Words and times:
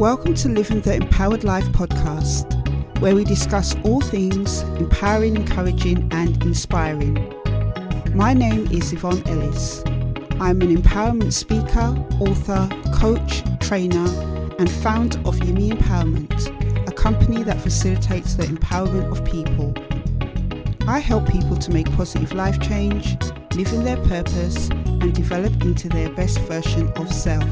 Welcome 0.00 0.32
to 0.36 0.48
Living 0.48 0.80
the 0.80 0.94
Empowered 0.94 1.44
Life 1.44 1.66
podcast, 1.72 2.50
where 3.00 3.14
we 3.14 3.22
discuss 3.22 3.76
all 3.84 4.00
things 4.00 4.62
empowering, 4.80 5.36
encouraging, 5.36 6.08
and 6.10 6.42
inspiring. 6.42 7.16
My 8.14 8.32
name 8.32 8.66
is 8.72 8.94
Yvonne 8.94 9.22
Ellis. 9.28 9.82
I'm 10.40 10.62
an 10.62 10.74
empowerment 10.74 11.34
speaker, 11.34 11.94
author, 12.18 12.66
coach, 12.94 13.42
trainer, 13.60 14.08
and 14.58 14.70
founder 14.70 15.18
of 15.26 15.38
YEME 15.40 15.72
Empowerment, 15.72 16.88
a 16.88 16.92
company 16.92 17.42
that 17.42 17.60
facilitates 17.60 18.36
the 18.36 18.44
empowerment 18.44 19.12
of 19.12 19.22
people. 19.26 19.74
I 20.88 21.00
help 21.00 21.30
people 21.30 21.58
to 21.58 21.70
make 21.70 21.92
positive 21.92 22.32
life 22.32 22.58
change, 22.58 23.18
live 23.54 23.70
in 23.74 23.84
their 23.84 24.02
purpose, 24.06 24.70
and 24.70 25.12
develop 25.12 25.60
into 25.60 25.90
their 25.90 26.08
best 26.08 26.40
version 26.40 26.90
of 26.96 27.12
self. 27.12 27.44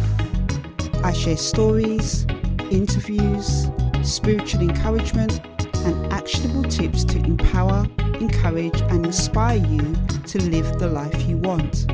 I 1.05 1.13
share 1.13 1.37
stories, 1.37 2.27
interviews, 2.71 3.69
spiritual 4.03 4.63
encouragement, 4.63 5.41
and 5.87 6.13
actionable 6.13 6.65
tips 6.65 7.05
to 7.05 7.19
empower, 7.19 7.87
encourage, 8.21 8.81
and 8.83 9.07
inspire 9.07 9.59
you 9.59 9.95
to 10.27 10.43
live 10.51 10.79
the 10.79 10.89
life 10.89 11.29
you 11.29 11.37
want. 11.39 11.87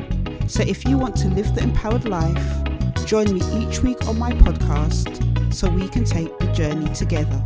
So, 0.47 0.63
if 0.63 0.85
you 0.85 0.97
want 0.97 1.15
to 1.17 1.27
live 1.29 1.53
the 1.55 1.63
empowered 1.63 2.05
life, 2.05 3.05
join 3.05 3.33
me 3.33 3.41
each 3.59 3.81
week 3.81 4.07
on 4.07 4.19
my 4.19 4.31
podcast 4.31 5.53
so 5.53 5.69
we 5.69 5.87
can 5.87 6.03
take 6.03 6.37
the 6.39 6.47
journey 6.47 6.93
together. 6.93 7.43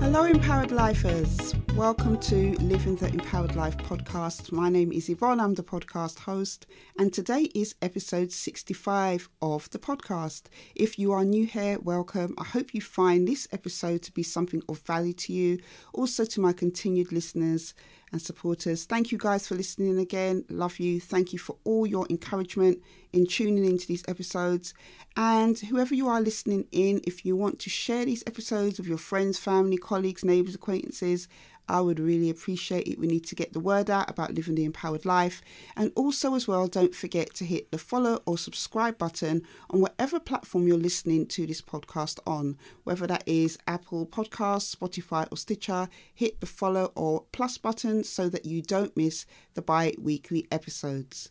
Hello, 0.00 0.24
empowered 0.24 0.70
lifers. 0.70 1.54
Welcome 1.74 2.18
to 2.22 2.54
Living 2.54 2.96
the 2.96 3.06
Empowered 3.08 3.54
Life 3.54 3.76
podcast. 3.78 4.50
My 4.50 4.68
name 4.68 4.90
is 4.90 5.08
Yvonne, 5.08 5.38
I'm 5.38 5.54
the 5.54 5.62
podcast 5.62 6.20
host, 6.20 6.66
and 6.98 7.12
today 7.12 7.42
is 7.54 7.76
episode 7.80 8.32
65 8.32 9.28
of 9.40 9.70
the 9.70 9.78
podcast. 9.78 10.44
If 10.74 10.98
you 10.98 11.12
are 11.12 11.24
new 11.24 11.46
here, 11.46 11.78
welcome. 11.80 12.34
I 12.36 12.44
hope 12.44 12.74
you 12.74 12.80
find 12.80 13.28
this 13.28 13.46
episode 13.52 14.02
to 14.02 14.12
be 14.12 14.24
something 14.24 14.62
of 14.68 14.80
value 14.80 15.12
to 15.14 15.32
you, 15.32 15.58
also 15.92 16.24
to 16.24 16.40
my 16.40 16.52
continued 16.52 17.12
listeners 17.12 17.74
and 18.10 18.20
supporters. 18.20 18.84
Thank 18.84 19.12
you 19.12 19.18
guys 19.18 19.46
for 19.46 19.54
listening 19.54 19.98
again. 19.98 20.44
Love 20.48 20.78
you. 20.78 21.00
Thank 21.00 21.32
you 21.32 21.38
for 21.38 21.56
all 21.64 21.86
your 21.86 22.06
encouragement 22.10 22.78
in 23.12 23.26
tuning 23.26 23.64
into 23.64 23.86
these 23.86 24.04
episodes. 24.08 24.74
And 25.16 25.58
whoever 25.58 25.94
you 25.94 26.08
are 26.08 26.20
listening 26.20 26.66
in, 26.72 27.00
if 27.06 27.24
you 27.24 27.36
want 27.36 27.58
to 27.60 27.70
share 27.70 28.04
these 28.04 28.24
episodes 28.26 28.78
with 28.78 28.88
your 28.88 28.98
friends, 28.98 29.38
family, 29.38 29.76
colleagues, 29.76 30.24
neighbors, 30.24 30.54
acquaintances, 30.54 31.28
I 31.68 31.80
would 31.80 32.00
really 32.00 32.30
appreciate 32.30 32.86
it. 32.86 32.98
We 32.98 33.06
need 33.06 33.24
to 33.26 33.34
get 33.34 33.52
the 33.52 33.60
word 33.60 33.90
out 33.90 34.10
about 34.10 34.34
living 34.34 34.54
the 34.54 34.64
empowered 34.64 35.04
life. 35.04 35.42
And 35.76 35.92
also, 35.94 36.34
as 36.34 36.48
well, 36.48 36.66
don't 36.66 36.94
forget 36.94 37.34
to 37.34 37.44
hit 37.44 37.70
the 37.70 37.78
follow 37.78 38.22
or 38.26 38.38
subscribe 38.38 38.98
button 38.98 39.42
on 39.70 39.80
whatever 39.80 40.18
platform 40.18 40.66
you're 40.66 40.76
listening 40.78 41.26
to 41.26 41.46
this 41.46 41.60
podcast 41.62 42.18
on, 42.26 42.56
whether 42.84 43.06
that 43.06 43.24
is 43.26 43.58
Apple 43.66 44.06
Podcasts, 44.06 44.74
Spotify, 44.74 45.26
or 45.30 45.36
Stitcher. 45.36 45.88
Hit 46.14 46.40
the 46.40 46.46
follow 46.46 46.92
or 46.94 47.24
plus 47.32 47.58
button 47.58 48.04
so 48.04 48.28
that 48.28 48.46
you 48.46 48.62
don't 48.62 48.96
miss 48.96 49.26
the 49.54 49.62
bi 49.62 49.94
weekly 49.98 50.46
episodes. 50.50 51.30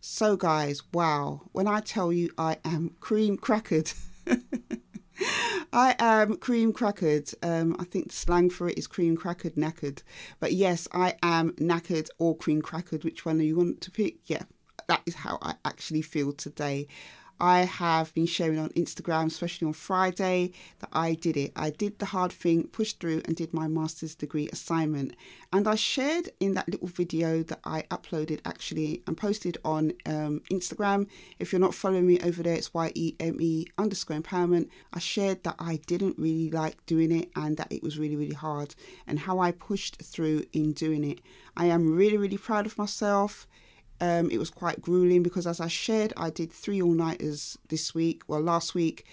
So, 0.00 0.36
guys, 0.36 0.82
wow, 0.92 1.42
when 1.52 1.66
I 1.66 1.80
tell 1.80 2.12
you 2.12 2.30
I 2.38 2.58
am 2.64 2.96
cream 3.00 3.36
crackered. 3.36 3.92
I 5.76 5.94
am 5.98 6.38
cream 6.38 6.72
crackered. 6.72 7.34
Um, 7.42 7.76
I 7.78 7.84
think 7.84 8.08
the 8.08 8.14
slang 8.14 8.48
for 8.48 8.66
it 8.70 8.78
is 8.78 8.86
cream 8.86 9.14
crackered 9.14 9.56
knackered. 9.56 10.02
But 10.40 10.54
yes, 10.54 10.88
I 10.90 11.16
am 11.22 11.52
knackered 11.52 12.08
or 12.18 12.34
cream 12.34 12.62
crackered. 12.62 13.04
Which 13.04 13.26
one 13.26 13.36
do 13.36 13.44
you 13.44 13.58
want 13.58 13.82
to 13.82 13.90
pick? 13.90 14.16
Yeah, 14.24 14.44
that 14.88 15.02
is 15.04 15.16
how 15.16 15.38
I 15.42 15.56
actually 15.66 16.00
feel 16.00 16.32
today. 16.32 16.88
I 17.38 17.60
have 17.60 18.14
been 18.14 18.26
sharing 18.26 18.58
on 18.58 18.70
Instagram, 18.70 19.26
especially 19.26 19.66
on 19.66 19.72
Friday, 19.72 20.52
that 20.80 20.88
I 20.92 21.14
did 21.14 21.36
it. 21.36 21.52
I 21.54 21.70
did 21.70 21.98
the 21.98 22.06
hard 22.06 22.32
thing, 22.32 22.68
pushed 22.68 23.00
through, 23.00 23.22
and 23.24 23.36
did 23.36 23.52
my 23.52 23.68
master's 23.68 24.14
degree 24.14 24.48
assignment. 24.52 25.14
And 25.52 25.68
I 25.68 25.74
shared 25.74 26.30
in 26.40 26.54
that 26.54 26.68
little 26.68 26.88
video 26.88 27.42
that 27.44 27.60
I 27.64 27.82
uploaded 27.90 28.40
actually 28.44 29.02
and 29.06 29.16
posted 29.16 29.58
on 29.64 29.92
um, 30.06 30.42
Instagram. 30.50 31.08
If 31.38 31.52
you're 31.52 31.60
not 31.60 31.74
following 31.74 32.06
me 32.06 32.18
over 32.20 32.42
there, 32.42 32.54
it's 32.54 32.74
Y 32.74 32.92
E 32.94 33.14
M 33.20 33.36
E 33.40 33.66
underscore 33.78 34.18
empowerment. 34.18 34.68
I 34.92 34.98
shared 34.98 35.44
that 35.44 35.56
I 35.58 35.80
didn't 35.86 36.18
really 36.18 36.50
like 36.50 36.84
doing 36.86 37.12
it 37.12 37.30
and 37.36 37.56
that 37.58 37.70
it 37.70 37.82
was 37.82 37.98
really, 37.98 38.16
really 38.16 38.34
hard 38.34 38.74
and 39.06 39.20
how 39.20 39.38
I 39.38 39.52
pushed 39.52 40.02
through 40.02 40.44
in 40.52 40.72
doing 40.72 41.04
it. 41.04 41.20
I 41.56 41.66
am 41.66 41.94
really, 41.94 42.16
really 42.16 42.38
proud 42.38 42.66
of 42.66 42.78
myself. 42.78 43.46
Um, 44.00 44.30
it 44.30 44.38
was 44.38 44.50
quite 44.50 44.82
grueling 44.82 45.22
because, 45.22 45.46
as 45.46 45.60
I 45.60 45.68
shared, 45.68 46.12
I 46.16 46.30
did 46.30 46.52
three 46.52 46.82
all 46.82 46.92
nighters 46.92 47.56
this 47.68 47.94
week, 47.94 48.22
well, 48.28 48.40
last 48.40 48.74
week. 48.74 49.06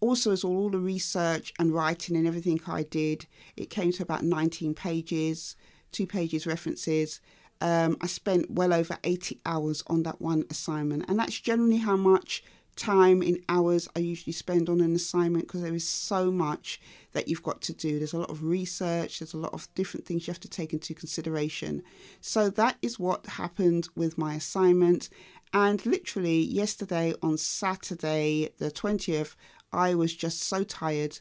Also, 0.00 0.32
as 0.32 0.44
all, 0.44 0.56
all 0.56 0.70
the 0.70 0.78
research 0.78 1.52
and 1.58 1.74
writing 1.74 2.16
and 2.16 2.26
everything 2.26 2.60
I 2.66 2.84
did, 2.84 3.26
it 3.56 3.68
came 3.68 3.92
to 3.92 4.02
about 4.02 4.24
19 4.24 4.74
pages, 4.74 5.56
two 5.92 6.06
pages 6.06 6.46
references. 6.46 7.20
Um, 7.60 7.98
I 8.00 8.06
spent 8.06 8.50
well 8.50 8.72
over 8.72 8.96
80 9.04 9.40
hours 9.44 9.82
on 9.88 10.02
that 10.04 10.20
one 10.20 10.44
assignment, 10.48 11.04
and 11.08 11.18
that's 11.18 11.38
generally 11.38 11.78
how 11.78 11.96
much 11.96 12.42
time 12.80 13.22
in 13.22 13.44
hours 13.48 13.88
I 13.94 14.00
usually 14.00 14.32
spend 14.32 14.68
on 14.68 14.80
an 14.80 14.94
assignment 14.94 15.46
because 15.46 15.60
there 15.60 15.74
is 15.74 15.86
so 15.86 16.30
much 16.32 16.80
that 17.12 17.28
you've 17.28 17.42
got 17.42 17.60
to 17.62 17.72
do. 17.74 17.98
There's 17.98 18.14
a 18.14 18.18
lot 18.18 18.30
of 18.30 18.42
research, 18.42 19.18
there's 19.18 19.34
a 19.34 19.38
lot 19.38 19.52
of 19.52 19.72
different 19.74 20.06
things 20.06 20.26
you 20.26 20.32
have 20.32 20.40
to 20.40 20.48
take 20.48 20.72
into 20.72 20.94
consideration. 20.94 21.82
So 22.20 22.48
that 22.50 22.76
is 22.80 22.98
what 22.98 23.26
happened 23.26 23.88
with 23.94 24.16
my 24.16 24.34
assignment. 24.34 25.10
And 25.52 25.84
literally, 25.84 26.40
yesterday 26.40 27.12
on 27.22 27.36
Saturday, 27.36 28.50
the 28.58 28.70
20th, 28.70 29.34
I 29.72 29.94
was 29.94 30.14
just 30.14 30.40
so 30.40 30.64
tired. 30.64 31.20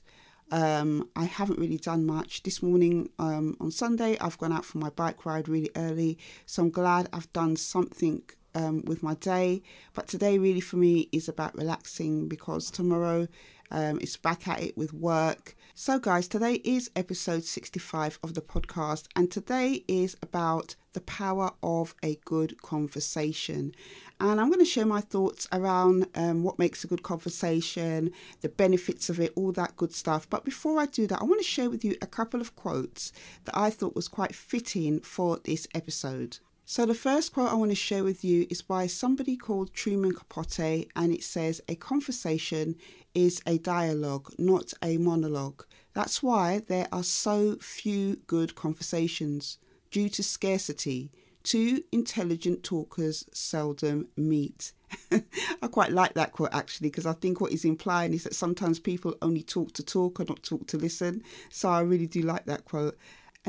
Um, 0.51 1.09
I 1.15 1.25
haven't 1.25 1.59
really 1.59 1.77
done 1.77 2.05
much. 2.05 2.43
This 2.43 2.63
morning 2.63 3.09
um, 3.19 3.57
on 3.59 3.69
Sunday, 3.71 4.17
I've 4.19 4.37
gone 4.37 4.53
out 4.53 4.65
for 4.65 4.77
my 4.77 4.89
bike 4.89 5.25
ride 5.25 5.49
really 5.49 5.71
early. 5.75 6.17
So 6.45 6.63
I'm 6.63 6.69
glad 6.71 7.09
I've 7.11 7.31
done 7.33 7.55
something 7.55 8.21
um, 8.55 8.83
with 8.85 9.03
my 9.03 9.15
day. 9.15 9.61
But 9.93 10.07
today, 10.07 10.37
really, 10.37 10.61
for 10.61 10.77
me, 10.77 11.09
is 11.11 11.27
about 11.27 11.57
relaxing 11.57 12.27
because 12.27 12.71
tomorrow 12.71 13.27
um, 13.71 13.99
it's 14.01 14.17
back 14.17 14.47
at 14.47 14.61
it 14.61 14.77
with 14.77 14.93
work. 14.93 15.55
So, 15.75 15.99
guys, 15.99 16.27
today 16.27 16.55
is 16.65 16.91
episode 16.95 17.45
65 17.45 18.19
of 18.23 18.33
the 18.33 18.41
podcast, 18.41 19.07
and 19.15 19.31
today 19.31 19.83
is 19.87 20.17
about 20.21 20.75
the 20.93 21.01
power 21.01 21.51
of 21.63 21.95
a 22.03 22.15
good 22.25 22.61
conversation. 22.61 23.73
And 24.19 24.41
I'm 24.41 24.47
going 24.47 24.59
to 24.59 24.65
share 24.65 24.85
my 24.85 24.99
thoughts 24.99 25.47
around 25.53 26.07
um, 26.15 26.43
what 26.43 26.59
makes 26.59 26.83
a 26.83 26.87
good 26.87 27.03
conversation, 27.03 28.11
the 28.41 28.49
benefits 28.49 29.09
of 29.09 29.19
it, 29.19 29.31
all 29.35 29.53
that 29.53 29.77
good 29.77 29.93
stuff. 29.93 30.29
But 30.29 30.43
before 30.43 30.79
I 30.79 30.87
do 30.87 31.07
that, 31.07 31.21
I 31.21 31.23
want 31.23 31.39
to 31.39 31.47
share 31.47 31.69
with 31.69 31.85
you 31.85 31.95
a 32.01 32.07
couple 32.07 32.41
of 32.41 32.55
quotes 32.55 33.13
that 33.45 33.57
I 33.57 33.69
thought 33.69 33.95
was 33.95 34.09
quite 34.09 34.35
fitting 34.35 34.99
for 34.99 35.39
this 35.45 35.67
episode. 35.73 36.39
So, 36.71 36.85
the 36.85 36.93
first 36.93 37.33
quote 37.33 37.51
I 37.51 37.55
want 37.55 37.71
to 37.71 37.75
share 37.75 38.03
with 38.03 38.23
you 38.23 38.45
is 38.47 38.61
by 38.61 38.85
somebody 38.85 39.35
called 39.35 39.73
Truman 39.73 40.13
Capote, 40.13 40.85
and 40.95 41.11
it 41.11 41.23
says, 41.23 41.61
A 41.67 41.73
conversation 41.73 42.75
is 43.15 43.41
a 43.47 43.57
dialogue, 43.57 44.31
not 44.37 44.73
a 44.83 44.99
monologue. 44.99 45.65
That's 45.93 46.21
why 46.21 46.61
there 46.67 46.87
are 46.91 47.01
so 47.01 47.55
few 47.55 48.17
good 48.27 48.53
conversations, 48.53 49.57
due 49.89 50.09
to 50.09 50.21
scarcity. 50.21 51.09
Two 51.41 51.81
intelligent 51.91 52.61
talkers 52.61 53.25
seldom 53.33 54.09
meet. 54.15 54.71
I 55.11 55.67
quite 55.71 55.91
like 55.91 56.13
that 56.13 56.33
quote 56.33 56.49
actually 56.51 56.89
because 56.89 57.07
I 57.07 57.13
think 57.13 57.41
what 57.41 57.49
he's 57.49 57.65
implying 57.65 58.13
is 58.13 58.25
that 58.25 58.35
sometimes 58.35 58.79
people 58.79 59.15
only 59.23 59.41
talk 59.41 59.73
to 59.73 59.83
talk 59.83 60.19
or 60.19 60.25
not 60.25 60.43
talk 60.43 60.67
to 60.67 60.77
listen. 60.77 61.23
So 61.49 61.69
I 61.69 61.79
really 61.79 62.07
do 62.07 62.21
like 62.21 62.45
that 62.45 62.65
quote. 62.65 62.95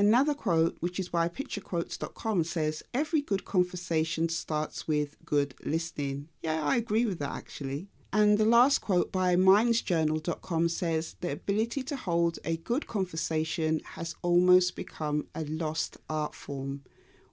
Another 0.01 0.33
quote, 0.33 0.77
which 0.79 0.99
is 0.99 1.09
by 1.09 1.29
picturequotes.com, 1.29 2.43
says, 2.43 2.81
Every 2.91 3.21
good 3.21 3.45
conversation 3.45 4.29
starts 4.29 4.87
with 4.87 5.15
good 5.25 5.53
listening. 5.63 6.27
Yeah, 6.41 6.63
I 6.63 6.77
agree 6.77 7.05
with 7.05 7.19
that 7.19 7.35
actually. 7.35 7.87
And 8.11 8.39
the 8.39 8.45
last 8.45 8.79
quote 8.79 9.11
by 9.11 9.35
mindsjournal.com 9.35 10.69
says, 10.69 11.17
The 11.21 11.33
ability 11.33 11.83
to 11.83 11.95
hold 11.95 12.39
a 12.43 12.57
good 12.57 12.87
conversation 12.87 13.79
has 13.93 14.15
almost 14.23 14.75
become 14.75 15.27
a 15.35 15.43
lost 15.43 15.97
art 16.09 16.33
form. 16.33 16.81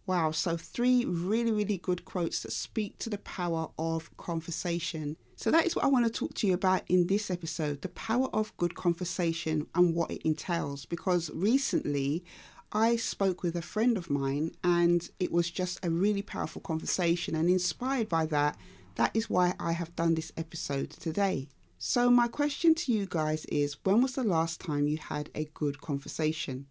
Wow, 0.05 0.33
so 0.33 0.59
three 0.59 1.07
really, 1.07 1.53
really 1.53 1.79
good 1.79 2.05
quotes 2.05 2.41
that 2.41 2.53
speak 2.53 2.99
to 2.99 3.09
the 3.09 3.17
power 3.17 3.71
of 3.79 4.15
conversation. 4.19 5.17
So, 5.37 5.53
that 5.53 5.67
is 5.67 5.77
what 5.77 5.85
I 5.85 5.89
want 5.89 6.05
to 6.05 6.11
talk 6.11 6.35
to 6.35 6.47
you 6.49 6.55
about 6.55 6.83
in 6.89 7.07
this 7.07 7.31
episode 7.31 7.83
the 7.83 7.89
power 7.91 8.29
of 8.33 8.57
good 8.57 8.75
conversation 8.75 9.69
and 9.75 9.95
what 9.95 10.11
it 10.11 10.23
entails. 10.23 10.85
Because 10.85 11.31
recently 11.33 12.25
I 12.73 12.97
spoke 12.97 13.43
with 13.43 13.57
a 13.57 13.63
friend 13.63 13.97
of 13.97 14.11
mine 14.11 14.53
and 14.63 15.09
it 15.19 15.33
was 15.33 15.51
just 15.51 15.85
a 15.85 15.91
really 15.91 16.21
powerful 16.21 16.61
conversation. 16.61 17.35
And 17.35 17.49
inspired 17.49 18.09
by 18.09 18.27
that, 18.27 18.59
that 18.97 19.11
is 19.15 19.31
why 19.31 19.55
I 19.59 19.73
have 19.73 19.97
done 19.97 20.15
this 20.15 20.33
episode 20.37 20.91
today. 20.91 21.49
So, 21.79 22.11
my 22.11 22.29
question 22.29 22.75
to 22.75 22.93
you 22.93 23.07
guys 23.07 23.45
is 23.47 23.77
when 23.85 24.03
was 24.03 24.17
the 24.17 24.25
last 24.25 24.61
time 24.61 24.89
you 24.89 24.99
had 24.99 25.31
a 25.35 25.45
good 25.55 25.81
conversation? 25.81 26.67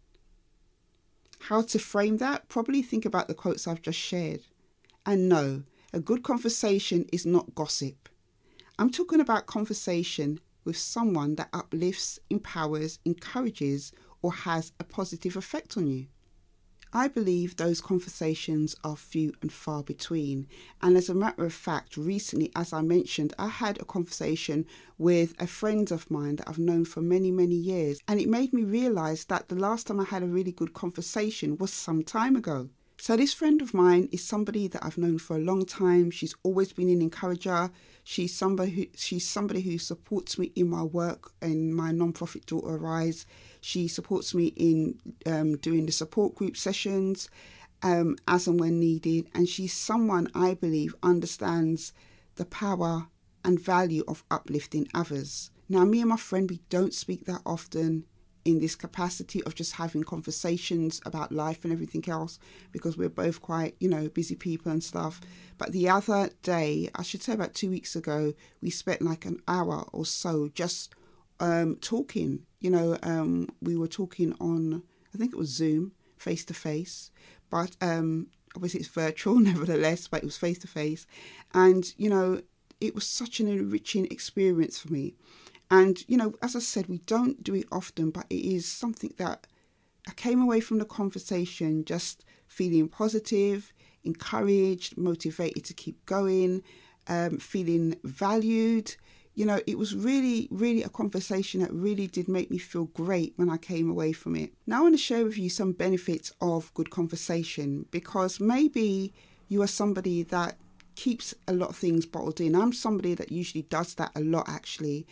How 1.40 1.62
to 1.62 1.80
frame 1.80 2.18
that? 2.18 2.50
Probably 2.50 2.82
think 2.82 3.06
about 3.06 3.28
the 3.28 3.34
quotes 3.34 3.68
I've 3.68 3.82
just 3.82 3.98
shared. 3.98 4.42
And 5.06 5.30
no, 5.30 5.64
a 5.94 6.00
good 6.00 6.24
conversation 6.24 7.06
is 7.14 7.26
not 7.26 7.56
gossip. 7.56 8.10
I'm 8.78 8.92
talking 8.92 9.22
about 9.22 9.46
conversation 9.46 10.42
with 10.66 10.78
someone 10.78 11.36
that 11.36 11.50
uplifts, 11.54 12.20
empowers, 12.30 13.00
encourages, 13.06 13.94
or 14.28 14.34
has 14.34 14.74
a 14.78 14.84
positive 14.84 15.38
effect 15.38 15.78
on 15.78 15.88
you? 15.88 16.06
I 16.92 17.08
believe 17.08 17.56
those 17.56 17.80
conversations 17.80 18.76
are 18.84 18.98
few 18.98 19.32
and 19.42 19.54
far 19.54 19.84
between. 19.84 20.48
And 20.82 20.98
as 20.98 21.08
a 21.08 21.14
matter 21.14 21.46
of 21.46 21.54
fact, 21.54 21.96
recently, 21.96 22.52
as 22.54 22.74
I 22.74 22.82
mentioned, 22.82 23.34
I 23.40 23.48
had 23.48 23.80
a 23.80 23.86
conversation 23.86 24.66
with 24.98 25.34
a 25.40 25.48
friend 25.48 25.90
of 25.92 26.12
mine 26.12 26.36
that 26.38 26.50
I've 26.50 26.60
known 26.60 26.84
for 26.84 27.02
many, 27.02 27.32
many 27.32 27.56
years. 27.56 28.02
And 28.06 28.20
it 28.20 28.28
made 28.28 28.52
me 28.52 28.66
realize 28.66 29.24
that 29.26 29.48
the 29.48 29.56
last 29.56 29.88
time 29.88 30.02
I 30.02 30.04
had 30.04 30.24
a 30.24 30.28
really 30.28 30.52
good 30.52 30.74
conversation 30.74 31.58
was 31.58 31.72
some 31.72 32.04
time 32.04 32.36
ago. 32.36 32.68
So 33.00 33.16
this 33.16 33.32
friend 33.32 33.62
of 33.62 33.76
mine 33.76 34.10
is 34.12 34.24
somebody 34.24 34.68
that 34.68 34.84
I've 34.84 34.98
known 34.98 35.20
for 35.20 35.36
a 35.36 35.40
long 35.40 35.66
time. 35.66 36.10
She's 36.10 36.36
always 36.42 36.74
been 36.74 36.90
an 36.90 37.02
encourager. 37.02 37.70
She's 38.04 38.36
somebody 38.36 38.72
who 38.72 38.86
she's 38.96 39.28
somebody 39.28 39.62
who 39.62 39.78
supports 39.78 40.40
me 40.40 40.52
in 40.56 40.70
my 40.70 40.82
work 40.82 41.32
and 41.42 41.76
my 41.76 41.92
non-profit 41.92 42.48
daughter 42.48 42.76
Arise. 42.76 43.26
She 43.62 43.88
supports 43.88 44.34
me 44.34 44.48
in 44.56 45.00
um, 45.28 45.58
doing 45.58 45.86
the 45.86 45.92
support 45.92 46.34
group 46.34 46.58
sessions 46.58 47.30
um, 47.84 48.18
as 48.28 48.48
and 48.48 48.60
when 48.60 48.80
needed, 48.80 49.30
and 49.34 49.48
she's 49.48 49.74
someone 49.74 50.28
I 50.34 50.56
believe 50.56 50.96
understands 51.04 51.94
the 52.36 52.46
power 52.46 53.08
and 53.46 53.60
value 53.60 54.04
of 54.08 54.24
uplifting 54.32 54.88
others. 54.96 55.52
Now, 55.70 55.86
me 55.86 56.00
and 56.02 56.10
my 56.10 56.18
friend, 56.18 56.50
we 56.50 56.62
don't 56.70 56.94
speak 56.94 57.26
that 57.26 57.42
often 57.46 58.06
in 58.48 58.60
this 58.60 58.76
capacity 58.76 59.44
of 59.44 59.56
just 59.56 59.74
having 59.74 60.06
conversations 60.06 61.02
about 61.06 61.34
life 61.34 61.66
and 61.66 61.74
everything 61.74 62.08
else 62.08 62.40
because 62.72 62.98
we're 62.98 63.10
both 63.10 63.42
quite, 63.42 63.76
you 63.82 63.90
know, 63.90 64.08
busy 64.08 64.36
people 64.36 64.72
and 64.72 64.82
stuff. 64.82 65.20
But 65.58 65.74
the 65.74 65.90
other 65.90 66.30
day, 66.44 66.90
I 66.96 67.04
should 67.04 67.22
say 67.22 67.34
about 67.34 67.54
two 67.54 67.70
weeks 67.70 67.94
ago, 67.94 68.34
we 68.62 68.70
spent 68.70 69.02
like 69.02 69.26
an 69.26 69.42
hour 69.50 69.86
or 69.92 70.06
so 70.06 70.48
just 70.48 70.96
um, 71.42 71.76
talking. 71.82 72.46
You 72.62 72.70
know, 72.70 72.98
um, 73.04 73.50
we 73.62 73.76
were 73.76 73.90
talking 73.90 74.34
on, 74.40 74.82
I 75.14 75.18
think 75.18 75.34
it 75.34 75.38
was 75.38 75.50
Zoom, 75.50 75.92
face 76.16 76.46
to 76.46 76.54
face, 76.54 77.12
but 77.50 77.76
um, 77.82 78.28
obviously 78.56 78.80
it's 78.80 78.88
virtual 78.90 79.40
nevertheless, 79.42 80.08
but 80.08 80.24
it 80.24 80.26
was 80.26 80.38
face 80.38 80.60
to 80.60 80.68
face. 80.68 81.06
And, 81.54 81.94
you 81.98 82.10
know, 82.10 82.42
it 82.80 82.96
was 82.96 83.06
such 83.06 83.42
an 83.42 83.50
enriching 83.50 84.06
experience 84.06 84.80
for 84.80 84.94
me. 84.94 85.16
And, 85.70 86.04
you 86.08 86.18
know, 86.18 86.34
as 86.42 86.56
I 86.56 86.60
said, 86.60 86.88
we 86.88 87.00
don't 87.00 87.44
do 87.44 87.54
it 87.56 87.68
often, 87.72 88.12
but 88.12 88.26
it 88.30 88.36
is 88.36 88.66
something 88.66 89.14
that 89.18 89.48
I 90.08 90.14
came 90.14 90.42
away 90.42 90.62
from 90.62 90.78
the 90.78 90.86
conversation 90.86 91.84
just 91.84 92.24
feeling 92.48 92.88
positive, 92.88 93.74
encouraged, 94.04 94.98
motivated 94.98 95.66
to 95.66 95.74
keep 95.74 96.06
going, 96.06 96.64
um, 97.08 97.38
feeling 97.38 97.98
valued. 98.04 98.96
You 99.36 99.46
know, 99.46 99.60
it 99.68 99.78
was 99.78 99.96
really, 99.96 100.48
really 100.50 100.82
a 100.82 100.90
conversation 100.90 101.62
that 101.62 101.72
really 101.74 102.08
did 102.08 102.28
make 102.28 102.50
me 102.50 102.58
feel 102.58 102.86
great 102.86 103.34
when 103.36 103.50
I 103.50 103.58
came 103.58 103.90
away 103.90 104.14
from 104.14 104.36
it. 104.36 104.54
Now, 104.66 104.80
I 104.80 104.82
want 104.84 104.96
to 104.96 105.00
share 105.00 105.26
with 105.26 105.38
you 105.38 105.50
some 105.50 105.74
benefits 105.74 106.32
of 106.40 106.74
good 106.74 106.90
conversation 106.90 107.86
because 107.92 108.40
maybe 108.40 109.14
you 109.50 109.62
are 109.62 109.68
somebody 109.68 110.24
that 110.24 110.58
keeps 110.96 111.36
a 111.48 111.54
lot 111.54 111.70
of 111.70 111.76
things 111.76 112.06
bottled 112.06 112.42
in. 112.42 112.56
I'm 112.56 112.74
somebody 112.74 113.14
that 113.14 113.32
usually 113.32 113.62
does 113.62 113.94
that 113.96 114.12
a 114.16 114.22
lot, 114.22 114.50
actually. 114.50 115.06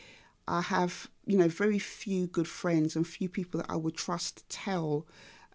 I 0.48 0.62
have, 0.62 1.10
you 1.26 1.38
know, 1.38 1.48
very 1.48 1.80
few 1.80 2.28
good 2.28 2.48
friends 2.48 2.96
and 2.96 3.06
few 3.06 3.30
people 3.30 3.62
that 3.62 3.70
I 3.70 3.76
would 3.76 3.96
trust 3.96 4.38
to 4.38 4.44
tell 4.48 5.08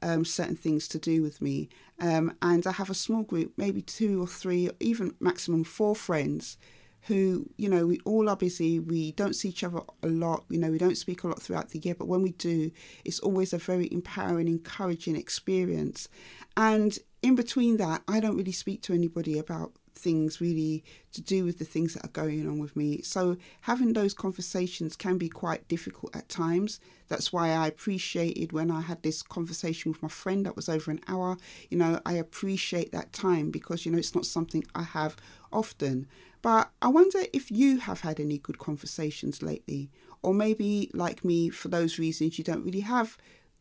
um, 0.03 0.25
certain 0.25 0.57
things 0.57 0.89
to 0.89 0.99
do 0.99 1.23
with 1.23 1.41
me. 1.41 1.69
Um, 2.01 2.35
and 2.43 2.67
I 2.67 2.73
have 2.73 2.91
a 2.91 2.95
small 2.95 3.23
group, 3.23 3.53
maybe 3.57 3.83
two 3.83 4.23
or 4.23 4.27
three, 4.27 4.69
or 4.69 4.73
even 4.81 5.15
maximum 5.21 5.65
four 5.65 5.95
friends 5.95 6.57
who, 7.03 7.49
you 7.57 7.69
know, 7.69 7.87
we 7.87 7.99
all 8.05 8.29
are 8.29 8.37
busy. 8.37 8.79
We 8.79 9.13
don't 9.13 9.35
see 9.35 9.49
each 9.49 9.65
other 9.65 9.81
a 10.03 10.07
lot. 10.09 10.45
You 10.49 10.59
know, 10.59 10.71
we 10.71 10.79
don't 10.79 10.99
speak 10.99 11.23
a 11.23 11.29
lot 11.29 11.41
throughout 11.41 11.71
the 11.71 11.79
year, 11.79 11.95
but 11.95 12.09
when 12.09 12.23
we 12.23 12.33
do, 12.33 12.71
it's 13.05 13.21
always 13.21 13.53
a 13.53 13.59
very 13.59 13.89
empowering, 13.91 14.49
encouraging 14.49 15.17
experience. 15.17 16.09
And 16.57 16.99
in 17.23 17.35
between 17.35 17.79
that, 17.79 18.03
I 18.07 18.21
don't 18.21 18.37
really 18.37 18.53
speak 18.53 18.83
to 18.83 18.95
anybody 18.95 19.39
about 19.39 19.73
things 20.01 20.41
really 20.41 20.83
to 21.13 21.21
do 21.21 21.45
with 21.45 21.59
the 21.59 21.65
things 21.65 21.95
that 21.95 22.05
are 22.05 22.09
going 22.09 22.47
on 22.49 22.59
with 22.59 22.75
me. 22.75 23.03
So 23.03 23.37
having 23.63 23.93
those 23.93 24.15
conversations 24.15 24.97
can 24.97 25.19
be 25.19 25.29
quite 25.29 25.69
difficult 25.69 26.17
at 26.17 26.29
times. 26.29 26.81
That's 27.09 27.33
why 27.33 27.51
I 27.51 27.67
appreciated 27.67 28.53
when 28.53 28.71
I 28.71 28.81
had 28.81 29.03
this 29.03 29.23
conversation 29.23 29.93
with 29.93 30.03
my 30.03 30.09
friend 30.09 30.47
that 30.47 30.57
was 30.57 30.69
over 30.69 30.91
an 30.91 31.01
hour. 31.09 31.37
You 31.69 31.79
know, 31.79 32.01
I 32.07 32.15
appreciate 32.15 32.93
that 32.93 33.13
time 33.13 33.51
because, 33.51 33.85
you 33.85 33.93
know, 33.93 33.99
it's 33.99 34.15
not 34.15 34.27
something 34.27 34.65
I 34.75 34.83
have 34.83 35.17
often. 35.53 36.07
But 36.43 36.71
I 36.81 36.89
wonder 36.89 37.21
if 37.33 37.51
you 37.51 37.79
have 37.79 38.01
had 38.01 38.19
any 38.19 38.39
good 38.39 38.59
conversations 38.59 39.43
lately, 39.43 39.91
or 40.23 40.33
maybe 40.33 40.91
like 40.95 41.25
me, 41.25 41.51
for 41.51 41.69
those 41.69 41.99
reasons, 41.99 42.39
you 42.39 42.45
don't 42.45 42.65
really 42.65 42.81
have 42.81 43.19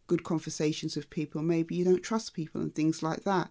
good 0.08 0.24
conversations 0.24 0.96
with 0.96 1.10
people. 1.10 1.42
Maybe 1.42 1.76
you 1.76 1.86
don't 1.86 2.04
trust 2.04 2.34
people 2.34 2.62
and 2.62 2.74
things 2.74 3.04
like 3.04 3.24
that. 3.24 3.50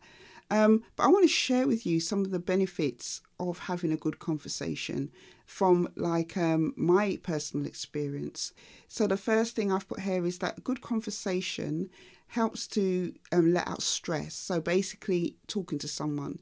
Um, 0.51 0.83
but 0.97 1.05
I 1.05 1.09
want 1.09 1.25
to 1.25 1.29
share 1.29 1.67
with 1.67 1.85
you 1.85 2.01
some 2.01 2.21
of 2.25 2.31
the 2.31 2.39
benefits 2.39 3.21
of 3.39 3.59
having 3.61 3.93
a 3.93 3.97
good 3.97 4.19
conversation 4.19 5.11
from 5.45 5.89
like 5.97 6.37
um, 6.37 6.75
my 6.77 7.19
personal 7.23 7.67
experience. 7.67 8.53
So 8.89 9.07
the 9.07 9.17
first 9.17 9.55
thing 9.55 9.73
I've 9.73 9.89
put 9.89 10.01
here 10.01 10.25
is 10.25 10.39
that 10.39 10.65
good 10.65 10.81
conversation 10.81 11.91
helps 12.29 12.67
to 12.69 13.15
um, 13.33 13.53
let 13.53 13.69
out 13.69 13.83
stress. 13.83 14.35
So 14.35 14.61
basically, 14.61 15.37
talking 15.47 15.79
to 15.79 15.89
someone. 15.89 16.39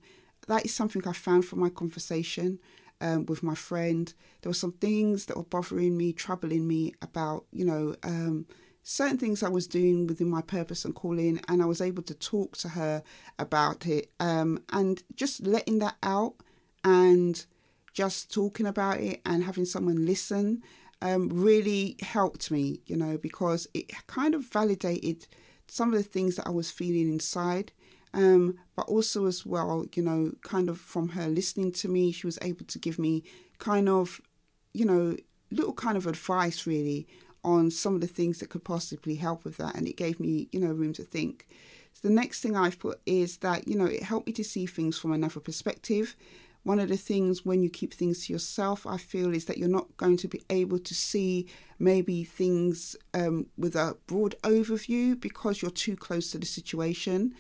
That 0.49 0.65
is 0.65 0.75
something 0.75 1.07
I 1.07 1.13
found 1.13 1.45
from 1.45 1.61
my 1.61 1.69
conversation 1.69 2.59
um, 3.01 3.27
with 3.27 3.43
my 3.43 3.55
friend. 3.55 4.13
There 4.43 4.51
were 4.51 4.55
some 4.55 4.73
things 4.73 5.27
that 5.27 5.37
were 5.37 5.45
bothering 5.45 5.97
me, 5.97 6.13
troubling 6.13 6.67
me 6.67 6.95
about, 7.03 7.45
you 7.53 7.65
know, 7.65 7.95
um, 8.03 8.47
certain 8.89 9.19
things 9.19 9.43
I 9.43 9.49
was 9.49 9.67
doing 9.67 10.07
within 10.07 10.31
my 10.31 10.43
purpose 10.43 10.85
and 10.85 10.95
calling, 10.95 11.41
and 11.49 11.61
I 11.61 11.67
was 11.67 11.81
able 11.81 12.05
to 12.05 12.15
talk 12.15 12.57
to 12.59 12.69
her 12.69 13.03
about 13.37 13.85
it 13.85 14.13
um, 14.21 14.63
and 14.71 15.03
just 15.17 15.45
letting 15.45 15.81
that 15.81 15.97
out 16.05 16.35
and 16.85 17.45
just 17.93 18.33
talking 18.33 18.65
about 18.65 19.01
it 19.01 19.23
and 19.27 19.43
having 19.43 19.65
someone 19.65 20.07
listen 20.07 20.63
um, 21.03 21.29
really 21.31 21.97
helped 22.01 22.53
me, 22.53 22.81
you 22.87 22.97
know, 22.97 23.19
because 23.19 23.67
it 23.75 23.91
kind 24.07 24.37
of 24.37 24.45
validated 24.45 25.27
some 25.67 25.93
of 25.93 25.99
the 25.99 26.09
things 26.09 26.37
that 26.37 26.47
I 26.47 26.51
was 26.51 26.71
feeling 26.71 27.09
inside. 27.09 27.73
Um, 28.15 28.57
but 28.77 28.87
also, 28.87 29.27
as 29.27 29.45
well, 29.45 29.85
you 29.97 30.03
know, 30.05 30.31
kind 30.43 30.69
of 30.69 30.79
from 30.79 31.09
her 31.09 31.27
listening 31.27 31.73
to 31.73 31.89
me, 31.89 32.13
she 32.13 32.25
was 32.25 32.39
able 32.41 32.65
to 32.67 32.79
give 32.79 33.01
me 33.01 33.25
kind 33.59 33.89
of, 33.89 34.21
you 34.73 34.85
know, 34.85 35.17
little 35.51 35.75
kind 35.75 35.97
of 35.97 36.07
advice 36.07 36.69
really 36.69 37.09
on 37.47 37.71
some 37.71 37.95
of 37.95 38.01
the 38.01 38.07
things 38.09 38.41
that 38.41 38.51
could 38.51 38.65
possibly 38.65 39.15
help 39.15 39.45
with 39.45 39.57
that. 39.57 39.77
And 39.77 39.87
it 39.87 39.97
gave 39.97 40.19
me, 40.19 40.49
you 40.51 40.59
know, 40.59 40.73
room 40.73 40.93
to 40.95 41.05
think. 41.05 41.47
So 41.93 42.09
the 42.09 42.15
next 42.15 42.41
thing 42.41 42.57
I've 42.57 42.79
put 42.79 43.01
is 43.07 43.39
that, 43.39 43.69
you 43.69 43.77
know, 43.79 43.87
it 43.87 44.03
helped 44.03 44.27
me 44.27 44.33
to 44.35 44.45
see 44.45 44.67
things 44.67 44.99
from 44.99 45.13
another 45.13 45.41
perspective. 45.41 46.17
One 46.65 46.81
of 46.81 46.89
the 46.89 46.97
things 46.97 47.47
when 47.47 47.63
you 47.63 47.71
keep 47.71 47.95
things 47.95 48.27
to 48.27 48.33
yourself, 48.33 48.85
I 48.85 48.97
feel, 48.97 49.33
is 49.33 49.45
that 49.45 49.57
you're 49.57 49.69
not 49.69 49.97
going 49.97 50.17
to 50.19 50.29
be 50.29 50.43
able 50.51 50.81
to 50.81 50.95
see 50.95 51.47
maybe 51.79 52.25
things 52.25 52.97
um, 53.15 53.47
with 53.57 53.77
a 53.77 53.97
broad 54.09 54.35
overview 54.43 55.19
because 55.19 55.63
you're 55.63 55.71
too 55.71 55.95
close 55.95 56.33
to 56.33 56.39
the 56.39 56.47
situation. 56.47 57.33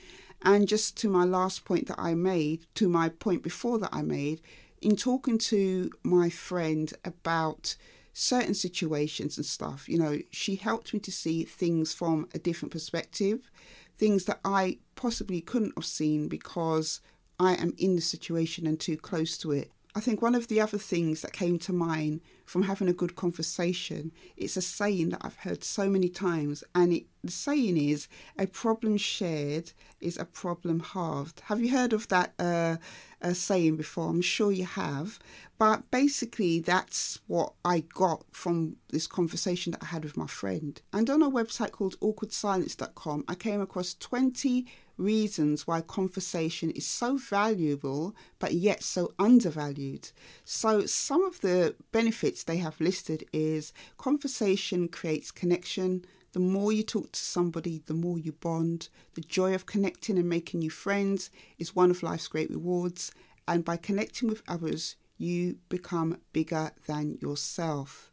And 0.42 0.68
just 0.68 0.96
to 0.98 1.08
my 1.08 1.24
last 1.24 1.64
point 1.64 1.88
that 1.88 1.98
I 1.98 2.14
made, 2.14 2.66
to 2.76 2.88
my 2.88 3.08
point 3.08 3.42
before 3.42 3.80
that 3.80 3.90
I 3.92 4.02
made, 4.02 4.40
in 4.80 4.94
talking 4.94 5.38
to 5.38 5.90
my 6.04 6.30
friend 6.30 6.92
about 7.04 7.76
certain 8.18 8.54
situations 8.54 9.36
and 9.36 9.44
stuff, 9.44 9.86
you 9.90 9.98
know, 9.98 10.18
she 10.30 10.56
helped 10.56 10.94
me 10.94 10.98
to 10.98 11.12
see 11.12 11.44
things 11.44 11.92
from 11.92 12.26
a 12.34 12.38
different 12.38 12.72
perspective, 12.72 13.50
things 13.98 14.24
that 14.24 14.40
I 14.42 14.78
possibly 14.94 15.42
couldn't 15.42 15.74
have 15.76 15.84
seen 15.84 16.26
because 16.26 17.02
I 17.38 17.56
am 17.56 17.74
in 17.76 17.94
the 17.94 18.00
situation 18.00 18.66
and 18.66 18.80
too 18.80 18.96
close 18.96 19.36
to 19.38 19.52
it. 19.52 19.70
I 19.94 20.00
think 20.00 20.22
one 20.22 20.34
of 20.34 20.48
the 20.48 20.62
other 20.62 20.78
things 20.78 21.20
that 21.20 21.34
came 21.34 21.58
to 21.58 21.74
mind 21.74 22.22
from 22.46 22.62
having 22.62 22.88
a 22.88 22.92
good 22.92 23.16
conversation, 23.16 24.12
it's 24.36 24.56
a 24.56 24.62
saying 24.62 25.10
that 25.10 25.20
I've 25.22 25.36
heard 25.36 25.64
so 25.64 25.90
many 25.90 26.08
times, 26.08 26.64
and 26.74 26.92
it, 26.92 27.06
the 27.22 27.32
saying 27.32 27.76
is, 27.76 28.08
"A 28.38 28.46
problem 28.46 28.96
shared 28.96 29.72
is 30.00 30.16
a 30.16 30.24
problem 30.24 30.80
halved." 30.80 31.40
Have 31.46 31.60
you 31.60 31.70
heard 31.72 31.92
of 31.92 32.08
that 32.08 32.32
uh, 32.38 32.76
uh, 33.20 33.34
saying 33.34 33.76
before? 33.76 34.08
I'm 34.08 34.22
sure 34.22 34.52
you 34.52 34.64
have. 34.64 35.18
But 35.58 35.90
basically, 35.90 36.60
that's 36.60 37.18
what 37.26 37.54
I 37.64 37.80
got 37.80 38.24
from 38.30 38.76
this 38.90 39.06
conversation 39.06 39.72
that 39.72 39.82
I 39.82 39.86
had 39.86 40.04
with 40.04 40.16
my 40.16 40.26
friend. 40.26 40.80
And 40.92 41.08
on 41.08 41.22
a 41.22 41.30
website 41.30 41.72
called 41.72 41.98
awkwardsilence.com, 42.00 43.24
I 43.26 43.34
came 43.34 43.60
across 43.62 43.94
20 43.94 44.66
reasons 44.96 45.66
why 45.66 45.80
conversation 45.80 46.70
is 46.70 46.86
so 46.86 47.16
valuable 47.16 48.14
but 48.38 48.54
yet 48.54 48.82
so 48.82 49.12
undervalued. 49.18 50.10
So 50.44 50.86
some 50.86 51.24
of 51.24 51.40
the 51.40 51.74
benefits 51.92 52.44
they 52.44 52.58
have 52.58 52.80
listed 52.80 53.24
is 53.32 53.72
conversation 53.98 54.88
creates 54.88 55.30
connection. 55.30 56.04
The 56.32 56.40
more 56.40 56.72
you 56.72 56.82
talk 56.82 57.12
to 57.12 57.20
somebody, 57.20 57.82
the 57.86 57.94
more 57.94 58.18
you 58.18 58.32
bond. 58.32 58.88
The 59.14 59.22
joy 59.22 59.54
of 59.54 59.66
connecting 59.66 60.18
and 60.18 60.28
making 60.28 60.60
new 60.60 60.70
friends 60.70 61.30
is 61.58 61.74
one 61.74 61.90
of 61.90 62.02
life's 62.02 62.28
great 62.28 62.50
rewards. 62.50 63.12
And 63.48 63.64
by 63.64 63.76
connecting 63.76 64.28
with 64.28 64.42
others, 64.48 64.96
you 65.18 65.58
become 65.68 66.18
bigger 66.32 66.72
than 66.86 67.18
yourself. 67.20 68.10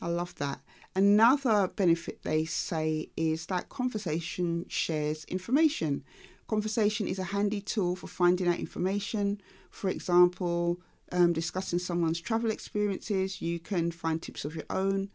I 0.00 0.08
love 0.08 0.34
that. 0.36 0.60
Another 0.96 1.68
benefit 1.68 2.22
they 2.22 2.46
say 2.46 3.10
is 3.18 3.44
that 3.46 3.68
conversation 3.68 4.64
shares 4.66 5.26
information. 5.26 6.02
Conversation 6.48 7.06
is 7.06 7.18
a 7.18 7.24
handy 7.24 7.60
tool 7.60 7.96
for 7.96 8.06
finding 8.06 8.48
out 8.48 8.58
information. 8.58 9.38
For 9.70 9.90
example, 9.90 10.80
um, 11.12 11.34
discussing 11.34 11.80
someone's 11.80 12.18
travel 12.18 12.50
experiences, 12.50 13.42
you 13.42 13.58
can 13.58 13.90
find 13.90 14.22
tips 14.22 14.46
of 14.46 14.54
your 14.54 14.64
own. 14.70 15.10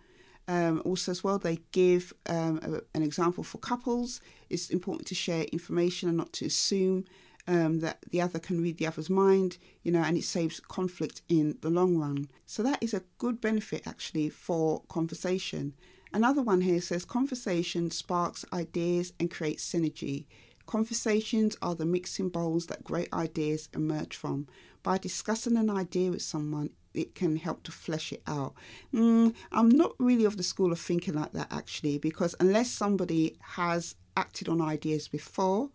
Um, 0.47 0.83
also, 0.85 1.09
as 1.13 1.23
well, 1.23 1.39
they 1.39 1.57
give 1.71 2.13
um, 2.27 2.59
a, 2.61 2.81
an 2.95 3.01
example 3.01 3.43
for 3.43 3.57
couples. 3.57 4.21
It's 4.51 4.69
important 4.69 5.07
to 5.07 5.15
share 5.15 5.45
information 5.45 6.09
and 6.09 6.17
not 6.19 6.31
to 6.33 6.45
assume 6.45 7.05
um, 7.47 7.79
that 7.79 7.99
the 8.09 8.21
other 8.21 8.39
can 8.39 8.61
read 8.61 8.77
the 8.77 8.87
other's 8.87 9.09
mind, 9.09 9.57
you 9.83 9.91
know, 9.91 10.01
and 10.01 10.17
it 10.17 10.23
saves 10.23 10.59
conflict 10.59 11.21
in 11.27 11.57
the 11.61 11.69
long 11.69 11.97
run. 11.97 12.27
So, 12.45 12.63
that 12.63 12.81
is 12.81 12.93
a 12.93 13.03
good 13.17 13.41
benefit 13.41 13.87
actually 13.87 14.29
for 14.29 14.83
conversation. 14.87 15.73
Another 16.13 16.41
one 16.41 16.61
here 16.61 16.81
says 16.81 17.05
conversation 17.05 17.89
sparks 17.89 18.43
ideas 18.51 19.13
and 19.19 19.31
creates 19.31 19.69
synergy. 19.69 20.25
Conversations 20.65 21.57
are 21.61 21.75
the 21.75 21.85
mixing 21.85 22.29
bowls 22.29 22.67
that 22.67 22.83
great 22.83 23.11
ideas 23.13 23.69
emerge 23.73 24.15
from. 24.15 24.47
By 24.83 24.97
discussing 24.97 25.57
an 25.57 25.69
idea 25.69 26.11
with 26.11 26.21
someone, 26.21 26.71
it 26.93 27.15
can 27.15 27.37
help 27.37 27.63
to 27.63 27.71
flesh 27.71 28.11
it 28.11 28.21
out. 28.27 28.53
Mm, 28.93 29.33
I'm 29.51 29.69
not 29.69 29.93
really 29.99 30.25
of 30.25 30.37
the 30.37 30.43
school 30.43 30.71
of 30.71 30.79
thinking 30.79 31.13
like 31.13 31.31
that 31.33 31.51
actually, 31.51 31.97
because 31.97 32.35
unless 32.39 32.69
somebody 32.69 33.37
has 33.41 33.95
acted 34.17 34.49
on 34.49 34.61
ideas 34.61 35.07
before 35.07 35.69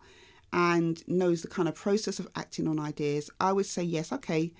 and 0.53 1.07
knows 1.07 1.41
the 1.41 1.47
kind 1.47 1.67
of 1.67 1.75
process 1.75 2.19
of 2.19 2.27
acting 2.35 2.67
on 2.67 2.79
ideas, 2.79 3.29
I 3.39 3.53
would 3.53 3.65
say 3.65 3.83
yes, 3.83 4.11
okay, 4.11 4.51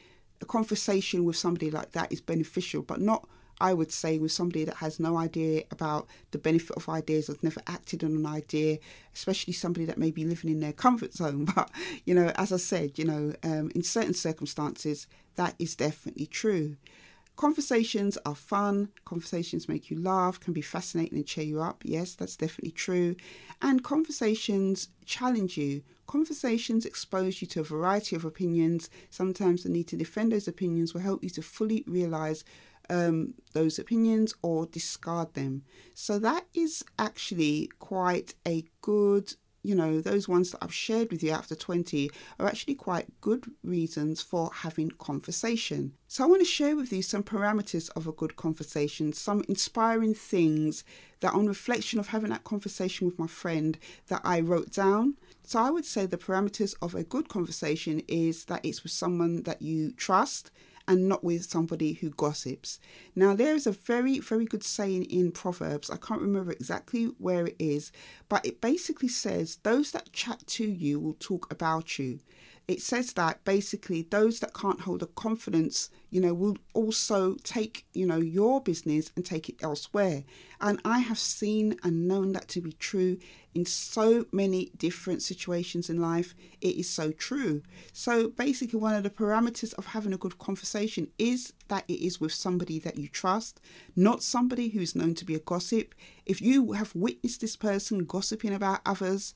a 0.41 0.45
conversation 0.45 1.25
with 1.25 1.35
somebody 1.35 1.71
like 1.71 1.93
that 1.93 2.11
is 2.11 2.21
beneficial, 2.21 2.81
but 2.81 3.01
not 3.01 3.27
I 3.59 3.73
would 3.73 3.91
say 3.91 4.19
with 4.19 4.31
somebody 4.31 4.63
that 4.65 4.75
has 4.75 4.99
no 4.99 5.17
idea 5.17 5.63
about 5.71 6.07
the 6.31 6.37
benefit 6.37 6.77
of 6.77 6.87
ideas, 6.89 7.27
has 7.27 7.41
never 7.41 7.61
acted 7.65 8.03
on 8.03 8.11
an 8.11 8.25
idea, 8.25 8.77
especially 9.15 9.53
somebody 9.53 9.85
that 9.85 9.97
may 9.97 10.11
be 10.11 10.25
living 10.25 10.51
in 10.51 10.59
their 10.59 10.73
comfort 10.73 11.13
zone. 11.13 11.45
But, 11.55 11.71
you 12.05 12.13
know, 12.13 12.31
as 12.35 12.51
I 12.51 12.57
said, 12.57 12.99
you 12.99 13.05
know, 13.05 13.33
um, 13.43 13.71
in 13.73 13.81
certain 13.81 14.13
circumstances, 14.13 15.07
that 15.35 15.55
is 15.57 15.75
definitely 15.75 16.27
true. 16.27 16.77
Conversations 17.37 18.17
are 18.25 18.35
fun, 18.35 18.89
conversations 19.05 19.69
make 19.69 19.91
you 19.91 20.01
laugh, 20.01 20.39
can 20.39 20.53
be 20.53 20.61
fascinating 20.61 21.19
and 21.19 21.27
cheer 21.27 21.43
you 21.43 21.61
up. 21.61 21.83
Yes, 21.85 22.15
that's 22.15 22.35
definitely 22.35 22.71
true. 22.71 23.15
And 23.61 23.83
conversations 23.83 24.89
challenge 25.05 25.55
you. 25.55 25.83
Conversations 26.07 26.83
expose 26.83 27.39
you 27.39 27.47
to 27.49 27.59
a 27.59 27.63
variety 27.63 28.15
of 28.15 28.25
opinions. 28.25 28.89
Sometimes 29.11 29.63
the 29.63 29.69
need 29.69 29.87
to 29.89 29.95
defend 29.95 30.31
those 30.31 30.47
opinions 30.47 30.95
will 30.95 31.01
help 31.01 31.23
you 31.23 31.29
to 31.29 31.43
fully 31.43 31.83
realize 31.85 32.43
um, 32.89 33.35
those 33.53 33.77
opinions 33.77 34.33
or 34.41 34.65
discard 34.65 35.35
them. 35.35 35.61
So 35.93 36.17
that 36.17 36.45
is 36.55 36.83
actually 36.97 37.69
quite 37.77 38.33
a 38.47 38.65
good 38.81 39.35
you 39.67 39.75
know, 39.75 39.99
those 39.99 40.29
ones 40.29 40.51
that 40.51 40.63
I've 40.63 40.73
shared 40.73 41.11
with 41.11 41.21
you 41.21 41.31
after 41.31 41.53
20 41.53 42.09
are 42.39 42.47
actually 42.47 42.75
quite 42.75 43.19
good 43.19 43.51
reasons 43.65 44.21
for 44.21 44.49
having 44.53 44.91
conversation. 44.91 45.91
So, 46.07 46.23
I 46.23 46.27
want 46.27 46.39
to 46.39 46.45
share 46.45 46.77
with 46.77 46.93
you 46.93 47.01
some 47.01 47.21
parameters 47.21 47.89
of 47.93 48.07
a 48.07 48.13
good 48.13 48.37
conversation, 48.37 49.11
some 49.11 49.43
inspiring 49.49 50.13
things 50.13 50.85
that, 51.19 51.33
on 51.33 51.47
reflection 51.47 51.99
of 51.99 52.07
having 52.07 52.29
that 52.29 52.45
conversation 52.45 53.07
with 53.07 53.19
my 53.19 53.27
friend, 53.27 53.77
that 54.07 54.21
I 54.23 54.39
wrote 54.39 54.71
down. 54.71 55.15
So, 55.43 55.59
I 55.59 55.69
would 55.69 55.85
say 55.85 56.05
the 56.05 56.17
parameters 56.17 56.73
of 56.81 56.95
a 56.95 57.03
good 57.03 57.27
conversation 57.27 58.01
is 58.07 58.45
that 58.45 58.63
it's 58.63 58.83
with 58.83 58.93
someone 58.93 59.43
that 59.43 59.61
you 59.61 59.91
trust 59.91 60.49
and 60.87 61.07
not 61.07 61.23
with 61.23 61.43
somebody 61.43 61.93
who 61.93 62.09
gossips. 62.11 62.79
Now, 63.15 63.35
there 63.35 63.55
is 63.55 63.67
a 63.67 63.71
very, 63.71 64.19
very 64.19 64.45
good 64.45 64.63
saying 64.63 65.03
in 65.05 65.31
Proverbs. 65.31 65.89
I 65.89 65.97
can't 65.97 66.21
remember 66.21 66.51
exactly 66.51 67.05
where 67.17 67.47
it 67.47 67.55
is, 67.59 67.91
but 68.29 68.45
it 68.45 68.61
basically 68.61 69.09
says, 69.09 69.57
Those 69.63 69.91
that 69.91 70.13
chat 70.13 70.45
to 70.47 70.65
you 70.65 70.99
will 70.99 71.17
talk 71.19 71.51
about 71.51 71.99
you 71.99 72.19
it 72.67 72.81
says 72.81 73.13
that 73.13 73.45
basically 73.45 74.01
those 74.01 74.41
that 74.41 74.53
can't 74.53 74.81
hold 74.81 75.01
a 75.01 75.07
confidence, 75.07 75.89
you 76.09 76.19
know, 76.19 76.33
will 76.33 76.57
also 76.73 77.35
take, 77.43 77.85
you 77.93 78.05
know, 78.05 78.17
your 78.17 78.61
business 78.61 79.09
and 79.15 79.25
take 79.25 79.47
it 79.47 79.55
elsewhere. 79.63 80.25
And 80.59 80.81
I 80.83 80.99
have 80.99 81.17
seen 81.17 81.79
and 81.83 82.09
known 82.09 82.33
that 82.33 82.49
to 82.49 82.61
be 82.61 82.73
true 82.73 83.19
in 83.55 83.65
so 83.65 84.25
many 84.33 84.71
different 84.77 85.21
situations 85.21 85.89
in 85.89 86.01
life. 86.01 86.35
It 86.59 86.75
is 86.75 86.89
so 86.89 87.11
true. 87.11 87.63
So 87.93 88.29
basically, 88.29 88.79
one 88.79 88.95
of 88.95 89.03
the 89.03 89.09
parameters 89.09 89.73
of 89.75 89.87
having 89.87 90.13
a 90.13 90.17
good 90.17 90.37
conversation 90.37 91.07
is 91.17 91.53
that 91.69 91.85
it 91.87 92.05
is 92.05 92.19
with 92.19 92.33
somebody 92.33 92.79
that 92.79 92.97
you 92.97 93.07
trust, 93.07 93.61
not 93.95 94.23
somebody 94.23 94.69
who's 94.69 94.95
known 94.95 95.15
to 95.15 95.25
be 95.25 95.35
a 95.35 95.39
gossip. 95.39 95.95
If 96.25 96.41
you 96.41 96.73
have 96.73 96.93
witnessed 96.93 97.39
this 97.39 97.55
person 97.55 98.05
gossiping 98.05 98.53
about 98.53 98.81
others, 98.85 99.33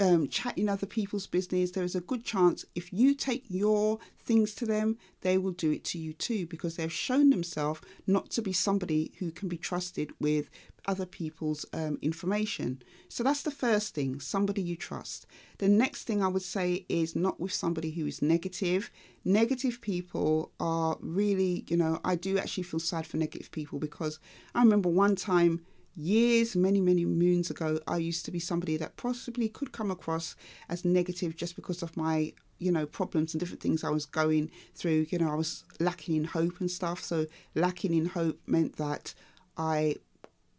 um, 0.00 0.28
chatting 0.28 0.68
other 0.68 0.86
people's 0.86 1.26
business, 1.26 1.70
there 1.70 1.84
is 1.84 1.94
a 1.94 2.00
good 2.00 2.24
chance 2.24 2.64
if 2.74 2.92
you 2.92 3.14
take 3.14 3.44
your 3.48 3.98
things 4.18 4.54
to 4.56 4.66
them, 4.66 4.98
they 5.20 5.38
will 5.38 5.52
do 5.52 5.70
it 5.70 5.84
to 5.84 5.98
you 5.98 6.12
too 6.12 6.46
because 6.46 6.76
they've 6.76 6.92
shown 6.92 7.30
themselves 7.30 7.80
not 8.06 8.30
to 8.30 8.42
be 8.42 8.52
somebody 8.52 9.12
who 9.18 9.30
can 9.30 9.48
be 9.48 9.56
trusted 9.56 10.10
with 10.18 10.50
other 10.86 11.06
people's 11.06 11.64
um, 11.72 11.98
information. 12.02 12.82
So 13.08 13.22
that's 13.22 13.42
the 13.42 13.50
first 13.50 13.94
thing 13.94 14.20
somebody 14.20 14.62
you 14.62 14.76
trust. 14.76 15.26
The 15.58 15.68
next 15.68 16.04
thing 16.04 16.22
I 16.22 16.28
would 16.28 16.42
say 16.42 16.84
is 16.88 17.16
not 17.16 17.40
with 17.40 17.52
somebody 17.52 17.92
who 17.92 18.06
is 18.06 18.20
negative. 18.20 18.90
Negative 19.24 19.80
people 19.80 20.52
are 20.60 20.96
really, 21.00 21.64
you 21.68 21.76
know, 21.76 22.00
I 22.04 22.16
do 22.16 22.38
actually 22.38 22.64
feel 22.64 22.80
sad 22.80 23.06
for 23.06 23.16
negative 23.16 23.50
people 23.50 23.78
because 23.78 24.18
I 24.54 24.62
remember 24.62 24.88
one 24.88 25.16
time 25.16 25.60
years, 25.96 26.56
many, 26.56 26.80
many 26.80 27.04
moons 27.04 27.50
ago, 27.50 27.78
I 27.86 27.98
used 27.98 28.24
to 28.26 28.30
be 28.30 28.38
somebody 28.38 28.76
that 28.76 28.96
possibly 28.96 29.48
could 29.48 29.72
come 29.72 29.90
across 29.90 30.36
as 30.68 30.84
negative 30.84 31.36
just 31.36 31.56
because 31.56 31.82
of 31.82 31.96
my, 31.96 32.32
you 32.58 32.72
know, 32.72 32.86
problems 32.86 33.34
and 33.34 33.40
different 33.40 33.60
things 33.60 33.84
I 33.84 33.90
was 33.90 34.06
going 34.06 34.50
through. 34.74 35.06
You 35.10 35.18
know, 35.18 35.30
I 35.30 35.36
was 35.36 35.64
lacking 35.80 36.16
in 36.16 36.24
hope 36.24 36.60
and 36.60 36.70
stuff. 36.70 37.02
So, 37.02 37.26
lacking 37.54 37.94
in 37.94 38.06
hope 38.06 38.40
meant 38.46 38.76
that 38.76 39.14
I, 39.56 39.96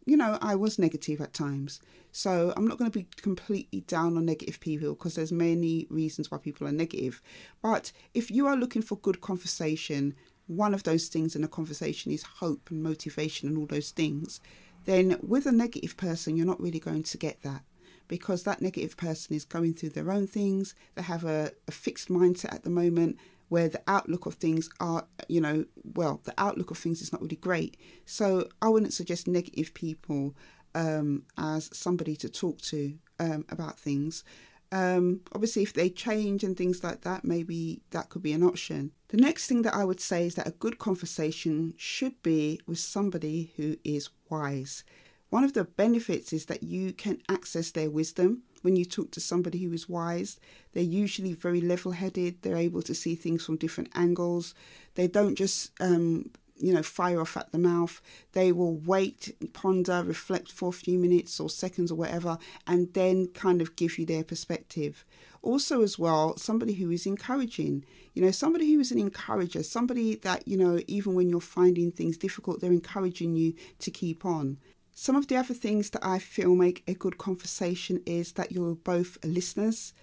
you 0.06 0.18
know, 0.18 0.38
I 0.42 0.56
was 0.56 0.80
negative 0.80 1.20
at 1.22 1.34
times. 1.34 1.82
So, 2.12 2.54
I'm 2.56 2.68
not 2.68 2.78
going 2.78 2.90
to 2.90 3.00
be 3.00 3.08
completely 3.18 3.82
down 3.82 4.18
on 4.18 4.26
negative 4.26 4.60
people 4.60 4.94
because 4.94 5.16
there's 5.16 5.32
many 5.32 5.88
reasons 5.90 6.32
why 6.32 6.38
people 6.38 6.68
are 6.68 6.72
negative. 6.72 7.22
But 7.62 7.92
if 8.14 8.32
you 8.32 8.48
are 8.48 8.56
looking 8.56 8.82
for 8.82 8.98
good 8.98 9.22
conversation, 9.22 10.16
one 10.48 10.74
of 10.74 10.84
those 10.84 11.08
things 11.08 11.36
in 11.36 11.44
a 11.44 11.48
conversation 11.48 12.12
is 12.12 12.24
hope 12.24 12.70
and 12.70 12.84
motivation 12.84 13.50
and 13.50 13.58
all 13.58 13.66
those 13.66 13.90
things 13.92 14.40
then 14.86 15.18
with 15.22 15.46
a 15.46 15.52
negative 15.52 15.98
person, 15.98 16.38
you're 16.38 16.46
not 16.46 16.62
really 16.62 16.80
going 16.80 17.04
to 17.04 17.18
get 17.18 17.42
that 17.44 17.64
because 18.08 18.44
that 18.44 18.62
negative 18.62 18.98
person 18.98 19.36
is 19.36 19.46
going 19.46 19.74
through 19.74 19.90
their 19.90 20.12
own 20.12 20.28
things. 20.28 20.76
They 20.96 21.02
have 21.02 21.24
a, 21.24 21.52
a 21.68 21.72
fixed 21.72 22.10
mindset 22.10 22.54
at 22.54 22.64
the 22.64 22.70
moment 22.70 23.18
where 23.50 23.68
the 23.68 23.82
outlook 23.88 24.26
of 24.26 24.36
things 24.36 24.70
are, 24.80 25.06
you 25.28 25.42
know, 25.42 25.66
well, 25.84 26.22
the 26.24 26.34
outlook 26.38 26.72
of 26.72 26.78
things 26.78 27.02
is 27.02 27.12
not 27.12 27.22
really 27.22 27.36
great. 27.36 27.78
So 28.06 28.48
I 28.62 28.70
wouldn't 28.70 28.94
suggest 28.94 29.28
negative 29.28 29.74
people 29.74 30.36
um, 30.74 31.24
as 31.38 31.70
somebody 31.74 32.16
to 32.18 32.30
talk 32.30 32.62
to 32.64 32.98
um, 33.20 33.46
about 33.50 33.80
things. 33.80 34.24
Um, 34.72 35.22
obviously, 35.32 35.64
if 35.64 35.74
they 35.74 35.90
change 35.90 36.44
and 36.44 36.58
things 36.58 36.84
like 36.84 37.02
that, 37.02 37.24
maybe 37.24 37.82
that 37.92 38.10
could 38.10 38.24
be 38.24 38.34
an 38.34 38.44
option. 38.44 38.92
The 39.10 39.18
next 39.18 39.48
thing 39.48 39.62
that 39.62 39.76
I 39.76 39.86
would 39.86 40.02
say 40.02 40.26
is 40.26 40.36
that 40.36 40.48
a 40.48 40.52
good 40.52 40.80
conversation 40.80 41.76
should 41.78 42.22
be 42.24 42.60
with 42.66 42.80
somebody 42.80 43.54
who 43.56 43.78
is 43.84 44.10
wise. 44.30 44.84
One 45.30 45.44
of 45.44 45.54
the 45.54 45.66
benefits 45.66 46.32
is 46.32 46.46
that 46.46 46.64
you 46.64 46.94
can 46.94 47.22
access 47.28 47.72
their 47.72 47.90
wisdom 47.90 48.44
when 48.62 48.76
you 48.76 48.86
talk 48.86 49.12
to 49.12 49.20
somebody 49.20 49.64
who 49.64 49.74
is 49.74 49.90
wise. 49.90 50.40
They're 50.74 50.84
usually 50.84 51.34
very 51.34 51.62
level 51.62 51.92
headed, 51.92 52.42
they're 52.42 52.58
able 52.58 52.82
to 52.84 52.96
see 52.96 53.16
things 53.16 53.46
from 53.46 53.58
different 53.58 53.90
angles. 53.96 54.54
They 54.96 55.08
don't 55.08 55.36
just 55.36 55.72
um, 55.82 56.32
you 56.58 56.74
know, 56.74 56.84
fire 56.84 57.20
off 57.20 57.36
at 57.38 57.52
the 57.52 57.58
mouth. 57.58 58.02
They 58.32 58.52
will 58.52 58.76
wait, 58.76 59.36
ponder, 59.54 60.04
reflect 60.04 60.52
for 60.52 60.70
a 60.70 60.74
few 60.74 60.98
minutes 60.98 61.40
or 61.40 61.50
seconds 61.50 61.92
or 61.92 61.96
whatever, 61.96 62.38
and 62.66 62.94
then 62.94 63.28
kind 63.28 63.62
of 63.62 63.76
give 63.76 63.98
you 64.00 64.06
their 64.06 64.24
perspective. 64.24 65.04
Also, 65.46 65.84
as 65.84 66.00
well, 66.00 66.36
somebody 66.38 66.74
who 66.74 66.90
is 66.90 67.06
encouraging, 67.06 67.86
you 68.16 68.22
know, 68.24 68.32
somebody 68.32 68.74
who 68.74 68.80
is 68.80 68.92
an 68.92 68.98
encourager, 68.98 69.62
somebody 69.62 70.16
that, 70.16 70.48
you 70.48 70.58
know, 70.58 70.80
even 70.88 71.14
when 71.14 71.30
you're 71.30 71.40
finding 71.40 71.92
things 71.92 72.18
difficult, 72.18 72.60
they're 72.60 72.72
encouraging 72.72 73.36
you 73.36 73.54
to 73.78 73.92
keep 73.92 74.26
on. 74.26 74.58
Some 74.96 75.16
of 75.16 75.28
the 75.28 75.38
other 75.38 75.54
things 75.54 75.92
that 75.92 76.04
I 76.04 76.18
feel 76.18 76.56
make 76.56 76.84
a 76.88 76.96
good 76.96 77.20
conversation 77.20 78.02
is 78.08 78.32
that 78.34 78.52
you're 78.52 78.74
both 78.74 79.20
listeners. 79.24 79.94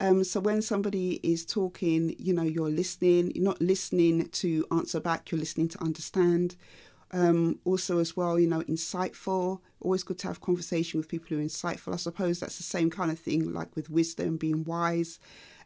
Um, 0.00 0.24
so 0.24 0.40
when 0.40 0.62
somebody 0.62 1.20
is 1.22 1.46
talking, 1.46 2.16
you 2.18 2.34
know, 2.34 2.42
you're 2.42 2.68
listening, 2.68 3.30
you're 3.36 3.44
not 3.44 3.60
listening 3.60 4.28
to 4.28 4.66
answer 4.72 4.98
back, 4.98 5.30
you're 5.30 5.38
listening 5.38 5.68
to 5.68 5.82
understand. 5.82 6.56
Um, 7.10 7.58
also, 7.64 7.98
as 7.98 8.16
well, 8.16 8.38
you 8.38 8.46
know, 8.46 8.60
insightful. 8.62 9.60
Always 9.80 10.02
good 10.02 10.18
to 10.18 10.26
have 10.26 10.40
conversation 10.40 10.98
with 10.98 11.08
people 11.08 11.28
who 11.28 11.38
are 11.38 11.44
insightful. 11.44 11.94
I 11.94 11.96
suppose 11.96 12.38
that's 12.40 12.58
the 12.58 12.62
same 12.62 12.90
kind 12.90 13.10
of 13.10 13.18
thing, 13.18 13.52
like 13.52 13.74
with 13.74 13.88
wisdom, 13.90 14.36
being 14.36 14.64
wise. 14.64 15.18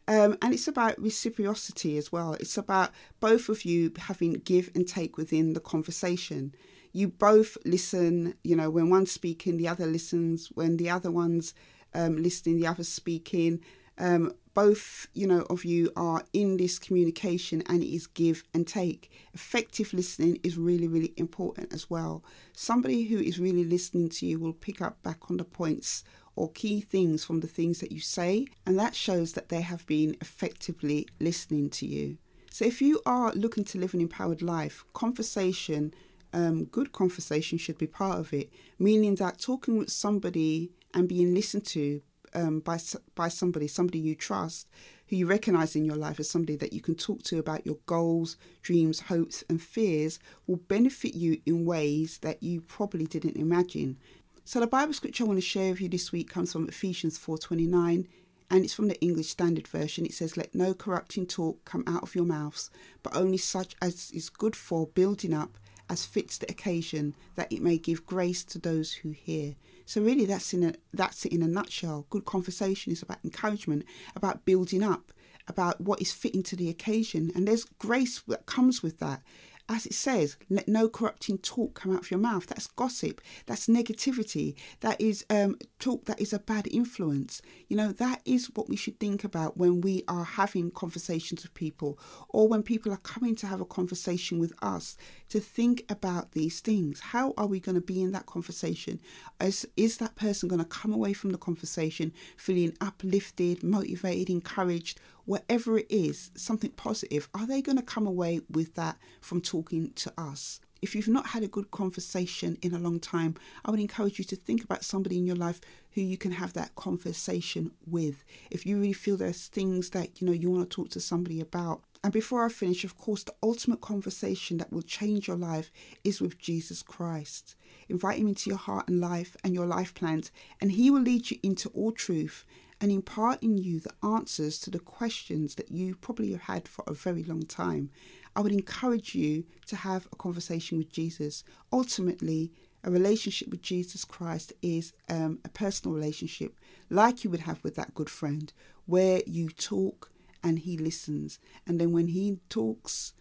Um, 0.07 0.37
and 0.41 0.53
it's 0.53 0.67
about 0.67 1.01
reciprocity 1.01 1.97
as 1.97 2.11
well. 2.11 2.33
It's 2.33 2.57
about 2.57 2.91
both 3.19 3.49
of 3.49 3.63
you 3.63 3.91
having 3.97 4.33
give 4.33 4.69
and 4.75 4.87
take 4.87 5.17
within 5.17 5.53
the 5.53 5.61
conversation. 5.61 6.53
you 6.93 7.07
both 7.07 7.57
listen, 7.65 8.35
you 8.43 8.55
know, 8.55 8.69
when 8.69 8.89
one's 8.89 9.11
speaking, 9.11 9.57
the 9.57 9.67
other 9.67 9.87
listens, 9.87 10.47
when 10.53 10.77
the 10.77 10.89
other 10.89 11.09
one's 11.11 11.53
um, 11.93 12.21
listening, 12.21 12.57
the 12.57 12.67
other's 12.67 12.87
speaking. 12.87 13.59
Um, 13.97 14.33
both, 14.53 15.07
you 15.13 15.27
know, 15.27 15.41
of 15.49 15.65
you 15.65 15.91
are 15.95 16.23
in 16.33 16.57
this 16.57 16.79
communication 16.79 17.63
and 17.65 17.83
it 17.83 17.93
is 17.93 18.07
give 18.07 18.43
and 18.53 18.67
take. 18.67 19.11
Effective 19.33 19.93
listening 19.93 20.39
is 20.43 20.57
really, 20.57 20.87
really 20.87 21.13
important 21.17 21.73
as 21.73 21.89
well. 21.89 22.23
Somebody 22.53 23.05
who 23.05 23.17
is 23.17 23.39
really 23.39 23.63
listening 23.63 24.09
to 24.09 24.25
you 24.25 24.39
will 24.39 24.53
pick 24.53 24.81
up 24.81 25.01
back 25.03 25.29
on 25.29 25.37
the 25.37 25.43
points 25.43 26.03
or 26.35 26.51
key 26.51 26.81
things 26.81 27.23
from 27.23 27.39
the 27.39 27.47
things 27.47 27.79
that 27.79 27.91
you 27.91 27.99
say, 27.99 28.47
and 28.65 28.77
that 28.79 28.95
shows 28.95 29.33
that 29.33 29.49
they 29.49 29.61
have 29.61 29.85
been 29.85 30.15
effectively 30.19 31.07
listening 31.19 31.69
to 31.69 31.85
you. 31.85 32.17
So, 32.49 32.65
if 32.65 32.81
you 32.81 33.01
are 33.05 33.31
looking 33.33 33.63
to 33.65 33.79
live 33.79 33.93
an 33.93 34.01
empowered 34.01 34.41
life, 34.41 34.83
conversation, 34.93 35.93
um, 36.33 36.65
good 36.65 36.91
conversation 36.91 37.57
should 37.57 37.77
be 37.77 37.87
part 37.87 38.19
of 38.19 38.33
it, 38.33 38.51
meaning 38.79 39.15
that 39.15 39.39
talking 39.39 39.77
with 39.77 39.91
somebody 39.91 40.71
and 40.93 41.07
being 41.07 41.33
listened 41.33 41.65
to 41.67 42.01
um, 42.35 42.59
by 42.59 42.79
by 43.15 43.27
somebody, 43.27 43.67
somebody 43.67 43.99
you 43.99 44.15
trust, 44.15 44.67
who 45.07 45.15
you 45.15 45.27
recognize 45.27 45.75
in 45.75 45.85
your 45.85 45.95
life 45.95 46.19
as 46.19 46.29
somebody 46.29 46.55
that 46.57 46.73
you 46.73 46.81
can 46.81 46.95
talk 46.95 47.23
to 47.23 47.39
about 47.39 47.65
your 47.65 47.77
goals, 47.85 48.37
dreams, 48.61 49.01
hopes, 49.01 49.43
and 49.49 49.61
fears, 49.61 50.19
will 50.47 50.57
benefit 50.57 51.15
you 51.15 51.41
in 51.45 51.65
ways 51.65 52.19
that 52.19 52.41
you 52.41 52.61
probably 52.61 53.05
didn't 53.05 53.37
imagine. 53.37 53.97
So 54.45 54.59
the 54.59 54.67
Bible 54.67 54.93
scripture 54.93 55.23
I 55.23 55.27
want 55.27 55.37
to 55.37 55.45
share 55.45 55.71
with 55.71 55.81
you 55.81 55.89
this 55.89 56.11
week 56.11 56.29
comes 56.29 56.51
from 56.51 56.67
Ephesians 56.67 57.17
4:29 57.17 58.07
and 58.49 58.63
it's 58.63 58.73
from 58.73 58.87
the 58.87 59.01
English 59.01 59.29
Standard 59.29 59.67
Version. 59.67 60.05
It 60.05 60.13
says, 60.13 60.37
Let 60.37 60.53
no 60.53 60.73
corrupting 60.73 61.25
talk 61.25 61.65
come 61.65 61.83
out 61.87 62.03
of 62.03 62.13
your 62.13 62.25
mouths, 62.25 62.69
but 63.01 63.15
only 63.15 63.37
such 63.37 63.75
as 63.81 64.11
is 64.11 64.29
good 64.29 64.55
for 64.55 64.87
building 64.87 65.33
up 65.33 65.57
as 65.89 66.05
fits 66.05 66.37
the 66.37 66.49
occasion, 66.51 67.15
that 67.35 67.51
it 67.51 67.61
may 67.61 67.77
give 67.77 68.05
grace 68.05 68.43
to 68.45 68.59
those 68.59 68.93
who 68.93 69.09
hear. 69.09 69.55
So 69.85 70.01
really 70.01 70.25
that's 70.25 70.53
in 70.53 70.63
a 70.63 70.73
that's 70.93 71.25
it 71.25 71.33
in 71.33 71.43
a 71.43 71.47
nutshell. 71.47 72.05
Good 72.09 72.25
conversation 72.25 72.91
is 72.91 73.01
about 73.01 73.23
encouragement, 73.23 73.85
about 74.15 74.45
building 74.45 74.83
up, 74.83 75.11
about 75.47 75.81
what 75.81 76.01
is 76.01 76.11
fitting 76.11 76.43
to 76.43 76.55
the 76.55 76.69
occasion. 76.69 77.31
And 77.35 77.47
there's 77.47 77.65
grace 77.65 78.21
that 78.27 78.45
comes 78.45 78.81
with 78.81 78.99
that 78.99 79.21
as 79.69 79.85
it 79.85 79.93
says, 79.93 80.37
let 80.49 80.67
no 80.67 80.89
corrupting 80.89 81.37
talk 81.37 81.73
come 81.73 81.93
out 81.93 82.01
of 82.01 82.11
your 82.11 82.19
mouth. 82.19 82.47
That's 82.47 82.67
gossip. 82.67 83.21
That's 83.45 83.67
negativity. 83.67 84.55
That 84.81 84.99
is 84.99 85.25
um, 85.29 85.55
talk 85.79 86.05
that 86.05 86.19
is 86.19 86.33
a 86.33 86.39
bad 86.39 86.67
influence. 86.67 87.41
You 87.69 87.77
know, 87.77 87.91
that 87.93 88.21
is 88.25 88.51
what 88.53 88.67
we 88.67 88.75
should 88.75 88.99
think 88.99 89.23
about 89.23 89.57
when 89.57 89.81
we 89.81 90.03
are 90.07 90.25
having 90.25 90.71
conversations 90.71 91.43
with 91.43 91.53
people 91.53 91.97
or 92.29 92.47
when 92.47 92.61
people 92.61 92.91
are 92.91 92.97
coming 92.97 93.35
to 93.37 93.47
have 93.47 93.61
a 93.61 93.65
conversation 93.65 94.37
with 94.37 94.53
us 94.61 94.97
to 95.29 95.39
think 95.39 95.85
about 95.89 96.33
these 96.33 96.59
things. 96.59 96.99
How 96.99 97.33
are 97.37 97.47
we 97.47 97.59
going 97.59 97.75
to 97.75 97.81
be 97.81 98.01
in 98.01 98.11
that 98.11 98.25
conversation? 98.25 98.99
Is, 99.39 99.65
is 99.77 99.97
that 99.97 100.15
person 100.15 100.49
going 100.49 100.61
to 100.61 100.67
come 100.67 100.93
away 100.93 101.13
from 101.13 101.31
the 101.31 101.37
conversation 101.37 102.11
feeling 102.35 102.75
uplifted, 102.81 103.63
motivated, 103.63 104.29
encouraged, 104.29 104.99
whatever 105.25 105.77
it 105.77 105.87
is, 105.89 106.31
something 106.35 106.71
positive, 106.71 107.29
are 107.33 107.47
they 107.47 107.61
going 107.61 107.77
to 107.77 107.83
come 107.83 108.07
away 108.07 108.41
with 108.49 108.75
that 108.75 108.97
from 109.21 109.41
talking 109.41 109.91
to 109.93 110.13
us? 110.17 110.59
If 110.81 110.95
you've 110.95 111.07
not 111.07 111.27
had 111.27 111.43
a 111.43 111.47
good 111.47 111.71
conversation 111.71 112.57
in 112.61 112.73
a 112.73 112.79
long 112.79 112.99
time, 112.99 113.35
I 113.63 113.71
would 113.71 113.79
encourage 113.79 114.19
you 114.19 114.25
to 114.25 114.35
think 114.35 114.63
about 114.65 114.83
somebody 114.83 115.17
in 115.17 115.25
your 115.25 115.37
life 115.37 115.61
who 115.91 116.01
you 116.01 116.17
can 116.17 116.33
have 116.33 116.51
that 116.53 116.75
conversation 116.75 117.71
with. 117.87 118.25
If 118.51 118.65
you 118.65 118.77
really 118.77 118.91
feel 118.91 119.15
there's 119.15 119.47
things 119.47 119.91
that 119.91 120.19
you 120.19 120.27
know 120.27 120.33
you 120.33 120.49
want 120.51 120.69
to 120.69 120.75
talk 120.75 120.89
to 120.89 120.99
somebody 120.99 121.39
about. 121.39 121.83
And 122.03 122.11
before 122.11 122.43
I 122.43 122.49
finish, 122.49 122.83
of 122.83 122.97
course, 122.97 123.23
the 123.23 123.33
ultimate 123.41 123.79
conversation 123.79 124.57
that 124.57 124.73
will 124.73 124.81
change 124.81 125.25
your 125.25 125.37
life 125.37 125.71
is 126.03 126.19
with 126.19 126.37
Jesus 126.37 126.83
Christ. 126.83 127.55
Invite 127.87 128.19
him 128.19 128.27
into 128.27 128.49
your 128.49 128.59
heart 128.59 128.89
and 128.89 128.99
life 128.99 129.37
and 129.41 129.53
your 129.53 129.65
life 129.65 129.93
plans, 129.93 130.31
and 130.59 130.73
he 130.73 130.91
will 130.91 131.01
lead 131.01 131.31
you 131.31 131.37
into 131.43 131.69
all 131.69 131.93
truth 131.93 132.43
and 132.83 132.91
impart 132.91 133.41
in 133.41 133.57
you 133.57 133.79
the 133.79 133.93
answers 134.05 134.59
to 134.59 134.69
the 134.69 134.77
questions 134.77 135.55
that 135.55 135.71
you 135.71 135.95
probably 135.95 136.33
have 136.33 136.41
had 136.41 136.67
for 136.67 136.83
a 136.85 136.93
very 136.93 137.23
long 137.23 137.43
time. 137.43 137.89
I 138.35 138.41
would 138.41 138.51
encourage 138.51 139.15
you 139.15 139.45
to 139.67 139.77
have 139.77 140.05
a 140.11 140.17
conversation 140.17 140.77
with 140.77 140.91
Jesus. 140.91 141.45
Ultimately, 141.71 142.51
a 142.83 142.91
relationship 142.91 143.47
with 143.47 143.61
Jesus 143.61 144.03
Christ 144.03 144.51
is 144.61 144.91
um, 145.09 145.39
a 145.45 145.49
personal 145.49 145.95
relationship, 145.95 146.59
like 146.89 147.23
you 147.23 147.29
would 147.29 147.39
have 147.39 147.63
with 147.63 147.75
that 147.75 147.93
good 147.93 148.09
friend, 148.09 148.51
where 148.85 149.21
you 149.25 149.47
talk 149.47 150.11
and 150.43 150.59
he 150.59 150.77
listens. 150.77 151.39
And 151.65 151.79
then 151.79 151.93
when 151.93 152.09
he 152.09 152.39
talks, 152.49 153.13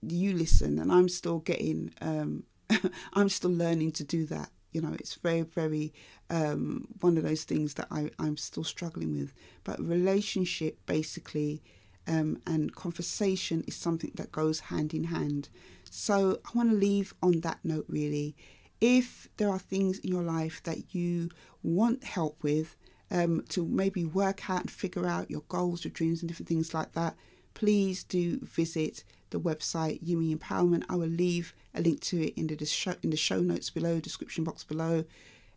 you 0.00 0.32
listen. 0.32 0.78
And 0.78 0.90
I'm 0.90 1.10
still 1.10 1.40
getting, 1.40 1.92
um, 2.00 2.44
I'm 3.12 3.28
still 3.28 3.52
learning 3.52 3.92
to 3.92 4.04
do 4.04 4.24
that. 4.28 4.48
You 4.74 4.82
know, 4.82 4.94
it's 4.98 5.14
very, 5.14 5.42
very 5.42 5.94
um, 6.28 6.88
one 7.00 7.16
of 7.16 7.22
those 7.22 7.44
things 7.44 7.74
that 7.74 7.86
I, 7.90 8.10
I'm 8.18 8.36
still 8.36 8.64
struggling 8.64 9.18
with. 9.18 9.32
But 9.64 9.80
relationship 9.80 10.78
basically 10.84 11.62
um, 12.06 12.42
and 12.46 12.74
conversation 12.74 13.64
is 13.66 13.76
something 13.76 14.12
that 14.16 14.32
goes 14.32 14.60
hand 14.60 14.92
in 14.92 15.04
hand. 15.04 15.48
So 15.90 16.40
I 16.44 16.50
want 16.54 16.70
to 16.70 16.76
leave 16.76 17.14
on 17.22 17.40
that 17.40 17.60
note 17.64 17.86
really. 17.88 18.36
If 18.80 19.28
there 19.38 19.48
are 19.48 19.58
things 19.58 19.98
in 20.00 20.10
your 20.10 20.22
life 20.22 20.62
that 20.64 20.94
you 20.94 21.30
want 21.62 22.04
help 22.04 22.42
with, 22.42 22.76
um, 23.10 23.44
to 23.50 23.64
maybe 23.64 24.04
work 24.04 24.50
out 24.50 24.62
and 24.62 24.70
figure 24.70 25.06
out 25.06 25.30
your 25.30 25.44
goals, 25.48 25.84
your 25.84 25.92
dreams, 25.92 26.20
and 26.20 26.28
different 26.28 26.48
things 26.48 26.74
like 26.74 26.92
that, 26.92 27.14
please 27.54 28.02
do 28.02 28.40
visit 28.42 29.04
the 29.34 29.40
website 29.40 29.98
YEME 30.00 30.38
Empowerment. 30.38 30.84
I 30.88 30.96
will 30.96 31.08
leave 31.08 31.54
a 31.74 31.82
link 31.82 32.00
to 32.02 32.28
it 32.28 32.34
in 32.36 32.46
the 32.46 32.64
show 32.64 32.94
in 33.02 33.10
the 33.10 33.16
show 33.16 33.40
notes 33.40 33.68
below, 33.68 34.00
description 34.00 34.44
box 34.44 34.64
below. 34.64 35.04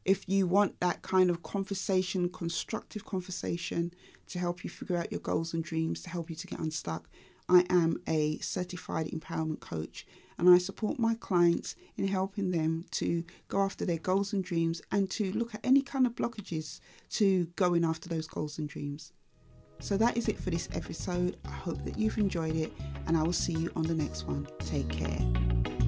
If 0.03 0.27
you 0.27 0.47
want 0.47 0.79
that 0.79 1.01
kind 1.01 1.29
of 1.29 1.43
conversation, 1.43 2.29
constructive 2.29 3.05
conversation 3.05 3.93
to 4.27 4.39
help 4.39 4.63
you 4.63 4.69
figure 4.69 4.97
out 4.97 5.11
your 5.11 5.21
goals 5.21 5.53
and 5.53 5.63
dreams, 5.63 6.01
to 6.03 6.09
help 6.09 6.29
you 6.29 6.35
to 6.35 6.47
get 6.47 6.59
unstuck, 6.59 7.07
I 7.47 7.65
am 7.69 8.01
a 8.07 8.39
certified 8.39 9.07
empowerment 9.07 9.59
coach 9.59 10.05
and 10.37 10.49
I 10.49 10.57
support 10.57 10.99
my 10.99 11.15
clients 11.15 11.75
in 11.95 12.07
helping 12.07 12.51
them 12.51 12.85
to 12.91 13.23
go 13.47 13.61
after 13.61 13.85
their 13.85 13.97
goals 13.97 14.33
and 14.33 14.43
dreams 14.43 14.81
and 14.91 15.09
to 15.11 15.31
look 15.31 15.53
at 15.53 15.65
any 15.65 15.81
kind 15.81 16.05
of 16.05 16.15
blockages 16.15 16.79
to 17.11 17.45
going 17.55 17.83
after 17.83 18.09
those 18.09 18.27
goals 18.27 18.57
and 18.57 18.67
dreams. 18.67 19.13
So 19.79 19.97
that 19.97 20.17
is 20.17 20.27
it 20.27 20.37
for 20.39 20.49
this 20.49 20.69
episode. 20.73 21.37
I 21.45 21.51
hope 21.51 21.83
that 21.83 21.97
you've 21.97 22.17
enjoyed 22.17 22.55
it 22.55 22.71
and 23.07 23.17
I 23.17 23.23
will 23.23 23.33
see 23.33 23.53
you 23.53 23.71
on 23.75 23.83
the 23.83 23.95
next 23.95 24.27
one. 24.27 24.47
Take 24.59 24.89
care. 24.89 25.86